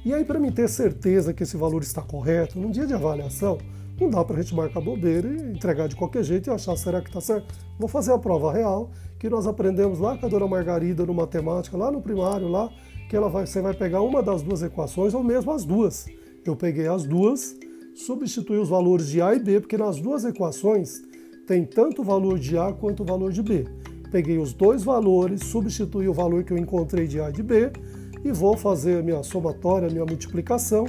E 0.05 0.15
aí, 0.15 0.25
para 0.25 0.39
mim 0.39 0.53
ter 0.53 0.69
certeza 0.69 1.35
que 1.35 1.43
esse 1.43 1.57
valor 1.57 1.83
está 1.83 2.01
correto, 2.01 2.61
num 2.61 2.71
dia 2.71 2.87
de 2.87 2.95
avaliação, 2.95 3.59
não 3.99 4.11
dá 4.11 4.25
para 4.25 4.37
a 4.37 4.43
gente 4.43 4.55
marcar 4.55 4.81
bobeira 4.81 5.29
e 5.29 5.53
entregar 5.53 5.89
de 5.89 5.97
qualquer 5.97 6.23
jeito 6.23 6.51
e 6.51 6.53
achar 6.53 6.77
será 6.77 7.01
que 7.01 7.09
está 7.09 7.21
certo. 7.21 7.55
Vou 7.79 7.89
fazer 7.89 8.13
a 8.13 8.19
prova 8.19 8.53
real 8.53 8.91
que 9.19 9.29
nós 9.29 9.47
aprendemos 9.47 9.99
lá 9.99 10.17
com 10.19 10.27
a 10.27 10.29
dona 10.29 10.47
Margarida 10.47 11.07
no 11.07 11.15
matemática, 11.15 11.77
lá 11.77 11.91
no 11.91 12.03
primário, 12.03 12.49
lá, 12.49 12.71
que 13.09 13.17
ela 13.17 13.29
vai, 13.29 13.47
você 13.47 13.63
vai 13.63 13.73
pegar 13.73 14.03
uma 14.03 14.23
das 14.23 14.43
duas 14.43 14.63
equações 14.63 15.15
ou 15.15 15.23
mesmo 15.23 15.51
as 15.51 15.65
duas. 15.65 16.07
Eu 16.45 16.55
peguei 16.55 16.87
as 16.87 17.05
duas, 17.05 17.57
substituí 17.95 18.59
os 18.59 18.69
valores 18.69 19.09
de 19.09 19.23
A 19.23 19.35
e 19.35 19.39
B, 19.39 19.61
porque 19.61 19.79
nas 19.79 19.99
duas 19.99 20.25
equações 20.25 21.03
tem 21.47 21.65
tanto 21.65 22.03
o 22.03 22.05
valor 22.05 22.39
de 22.39 22.59
A 22.59 22.73
quanto 22.73 23.03
o 23.03 23.07
valor 23.07 23.33
de 23.33 23.43
B. 23.43 23.65
Peguei 24.11 24.39
os 24.39 24.53
dois 24.53 24.85
valores, 24.85 25.45
substituí 25.45 26.09
o 26.09 26.13
valor 26.13 26.45
que 26.45 26.53
eu 26.53 26.59
encontrei 26.59 27.07
de 27.07 27.21
A 27.21 27.31
e 27.31 27.33
de 27.33 27.43
B 27.43 27.73
e 28.25 28.33
vou 28.33 28.57
fazer 28.57 28.99
a 28.99 29.03
minha 29.03 29.23
somatória, 29.23 29.89
a 29.89 29.91
minha 29.91 30.05
multiplicação 30.05 30.85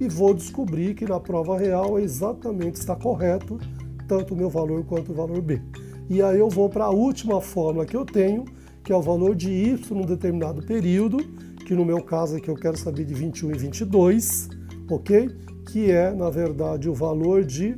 e 0.00 0.08
vou 0.08 0.32
descobrir 0.32 0.94
que 0.94 1.04
na 1.04 1.20
prova 1.20 1.58
real 1.58 1.98
exatamente 1.98 2.76
está 2.76 2.96
correto 2.96 3.60
tanto 4.08 4.34
o 4.34 4.36
meu 4.36 4.50
valor 4.50 4.84
quanto 4.84 5.12
o 5.12 5.14
valor 5.14 5.40
B. 5.40 5.62
E 6.08 6.20
aí 6.20 6.40
eu 6.40 6.48
vou 6.48 6.68
para 6.68 6.86
a 6.86 6.90
última 6.90 7.40
fórmula 7.40 7.86
que 7.86 7.96
eu 7.96 8.04
tenho, 8.04 8.44
que 8.82 8.92
é 8.92 8.96
o 8.96 9.00
valor 9.00 9.36
de 9.36 9.48
y 9.50 9.94
num 9.94 10.04
determinado 10.04 10.60
período, 10.62 11.18
que 11.64 11.74
no 11.74 11.84
meu 11.84 12.02
caso 12.02 12.36
aqui 12.36 12.48
eu 12.48 12.56
quero 12.56 12.76
saber 12.76 13.04
de 13.04 13.14
21 13.14 13.52
e 13.52 13.58
22, 13.58 14.48
ok? 14.90 15.30
Que 15.70 15.92
é, 15.92 16.12
na 16.12 16.28
verdade, 16.28 16.88
o 16.88 16.94
valor 16.94 17.44
de 17.44 17.76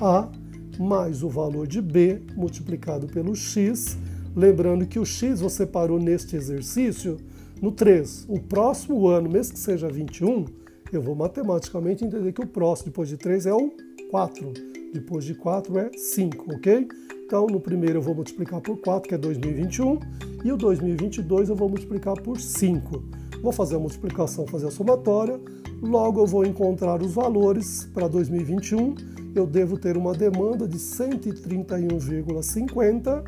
A 0.00 0.30
mais 0.78 1.22
o 1.22 1.28
valor 1.28 1.66
de 1.66 1.80
B 1.80 2.22
multiplicado 2.34 3.06
pelo 3.06 3.34
x. 3.34 3.98
Lembrando 4.34 4.86
que 4.86 4.98
o 4.98 5.04
x 5.04 5.40
você 5.40 5.66
parou 5.66 6.00
neste 6.00 6.34
exercício 6.34 7.18
no 7.60 7.70
3. 7.70 8.26
O 8.28 8.40
próximo 8.40 9.06
ano, 9.06 9.28
mesmo 9.28 9.52
que 9.52 9.60
seja 9.60 9.88
21, 9.88 10.46
eu 10.96 11.02
vou 11.02 11.14
matematicamente 11.14 12.04
entender 12.04 12.32
que 12.32 12.42
o 12.42 12.46
próximo 12.46 12.86
depois 12.86 13.08
de 13.08 13.16
3 13.16 13.46
é 13.46 13.52
o 13.52 13.72
4. 14.10 14.52
Depois 14.92 15.24
de 15.24 15.34
4 15.34 15.78
é 15.78 15.90
5, 15.92 16.54
ok? 16.54 16.88
Então, 17.26 17.46
no 17.46 17.58
primeiro 17.58 17.98
eu 17.98 18.02
vou 18.02 18.14
multiplicar 18.14 18.60
por 18.60 18.76
4, 18.78 19.08
que 19.08 19.14
é 19.14 19.18
2021, 19.18 19.98
e 20.44 20.52
o 20.52 20.56
2022 20.56 21.48
eu 21.48 21.56
vou 21.56 21.68
multiplicar 21.68 22.14
por 22.20 22.38
5. 22.38 23.02
Vou 23.42 23.52
fazer 23.52 23.74
a 23.76 23.78
multiplicação, 23.78 24.46
fazer 24.46 24.68
a 24.68 24.70
somatória, 24.70 25.40
logo 25.82 26.20
eu 26.20 26.26
vou 26.26 26.46
encontrar 26.46 27.02
os 27.02 27.12
valores 27.12 27.84
para 27.92 28.08
2021. 28.08 28.94
Eu 29.34 29.46
devo 29.46 29.76
ter 29.76 29.96
uma 29.96 30.12
demanda 30.12 30.68
de 30.68 30.78
131,50 30.78 33.24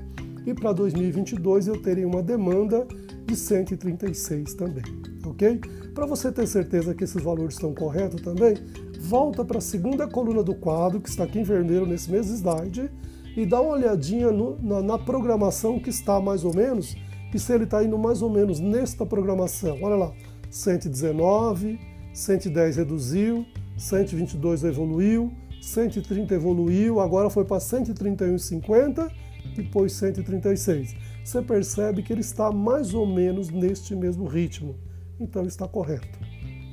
e 0.47 0.55
para 0.55 0.73
2022 0.73 1.67
eu 1.67 1.83
terei 1.83 2.05
uma 2.05 2.23
demanda 2.23 2.87
de 3.27 3.37
136 3.37 4.55
também, 4.55 4.85
ok? 5.25 5.61
Para 5.95 6.07
você 6.07 6.31
ter 6.31 6.47
certeza 6.47 6.95
que 6.95 7.05
esses 7.05 7.21
valores 7.21 7.55
estão 7.55 7.75
corretos 7.75 8.23
também, 8.23 8.55
volta 9.01 9.45
para 9.45 9.59
a 9.59 9.61
segunda 9.61 10.07
coluna 10.07 10.43
do 10.43 10.55
quadro, 10.55 11.01
que 11.01 11.09
está 11.09 11.25
aqui 11.25 11.41
em 11.41 11.43
vermelho 11.43 11.87
nesse 11.87 12.11
mesmo 12.11 12.35
slide, 12.35 12.91
e 13.37 13.45
dá 13.45 13.61
uma 13.61 13.75
olhadinha 13.75 14.31
no, 14.31 14.59
na, 14.63 14.81
na, 14.81 14.99
programação 14.99 15.79
que 15.79 15.91
está 15.91 16.21
mais 16.21 16.45
ou 16.45 16.55
menos, 16.55 16.97
e 17.35 17.39
se 17.39 17.53
ele 17.53 17.65
está 17.65 17.85
indo 17.85 17.99
mais 17.99 18.23
ou 18.23 18.31
menos 18.31 18.61
nesta 18.61 19.05
programação. 19.05 19.79
Olha 19.83 19.97
lá, 19.97 20.13
119, 20.49 21.79
110 22.15 22.77
reduziu, 22.77 23.45
122 23.77 24.65
evoluiu, 24.65 25.31
130 25.61 26.35
evoluiu, 26.35 27.01
agora 27.01 27.29
foi 27.29 27.45
para 27.45 27.59
131,50, 27.59 29.11
depois 29.57 29.93
136. 29.93 30.95
Você 31.25 31.43
percebe 31.43 32.03
que 32.03 32.13
ele 32.13 32.21
está 32.21 32.53
mais 32.53 32.95
ou 32.95 33.07
menos 33.07 33.51
neste 33.51 33.95
mesmo 33.95 34.27
ritmo 34.27 34.77
então 35.21 35.45
está 35.45 35.67
correto. 35.67 36.19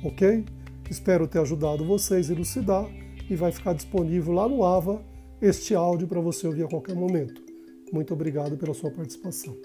Ok? 0.04 0.44
Espero 0.90 1.26
ter 1.26 1.40
ajudado 1.40 1.84
vocês 1.84 2.30
a 2.30 2.34
elucidar 2.34 2.86
e 3.28 3.34
vai 3.34 3.50
ficar 3.50 3.72
disponível 3.72 4.32
lá 4.32 4.48
no 4.48 4.64
AVA 4.64 5.02
este 5.40 5.74
áudio 5.74 6.06
para 6.06 6.20
você 6.20 6.46
ouvir 6.46 6.64
a 6.64 6.68
qualquer 6.68 6.94
momento. 6.94 7.42
Muito 7.92 8.12
obrigado 8.12 8.56
pela 8.56 8.74
sua 8.74 8.90
participação. 8.90 9.56